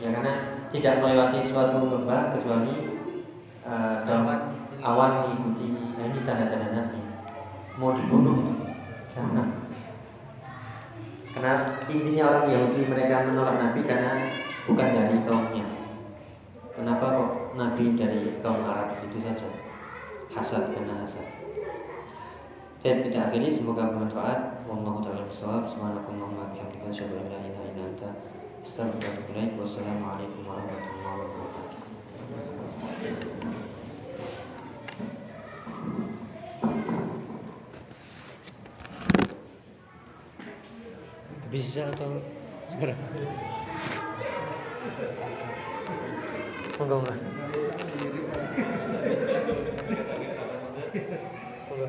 Ya 0.00 0.12
karena 0.16 0.32
tidak 0.72 1.04
melewati 1.04 1.40
suatu 1.44 1.92
lembah 1.92 2.32
kecuali 2.32 3.04
uh, 3.68 4.00
dalam 4.08 4.24
awan 4.80 5.28
mengikuti. 5.28 5.76
Nah 5.76 6.04
ini 6.08 6.24
tanda-tanda 6.24 6.72
Nabi. 6.72 7.00
Mau 7.76 7.92
dibunuh 7.92 8.48
itu. 8.48 8.54
Jangan. 9.12 9.68
Karena 11.36 11.68
intinya 11.84 12.24
orang 12.32 12.46
Yahudi 12.48 12.88
mereka 12.88 13.28
menolak 13.28 13.60
Nabi 13.60 13.84
karena 13.84 14.24
bukan 14.64 14.88
dari 14.88 15.20
kaumnya. 15.20 15.75
Kenapa 16.76 17.08
kok 17.08 17.56
Nabi 17.56 17.96
dari 17.96 18.36
kaum 18.36 18.60
Arab 18.60 19.00
itu 19.00 19.16
saja? 19.16 19.48
Hasad 20.28 20.76
karena 20.76 21.00
hasad. 21.00 21.24
Baik, 22.84 23.08
kita 23.10 23.26
akhiri 23.26 23.50
semoga 23.50 23.90
bermanfaat. 23.90 24.62
Wallahu 24.68 25.00
taala 25.02 25.24
bisawab. 25.26 25.66
Subhanakallahumma 25.66 26.52
bihamdika 26.54 26.86
asyhadu 26.86 27.18
an 27.18 27.32
la 27.32 27.40
ilaha 27.42 27.66
illa 27.72 27.82
anta 27.90 28.12
astaghfiruka. 28.60 29.58
Wassalamualaikum 29.58 30.46
warahmatullahi 30.46 31.18
wabarakatuh. 31.26 31.82
Bisa 41.50 41.90
atau 41.90 42.22
sekarang? 42.70 43.00
Monggo, 46.78 47.00
Mbak. 47.00 47.16
Monggo. 51.68 51.88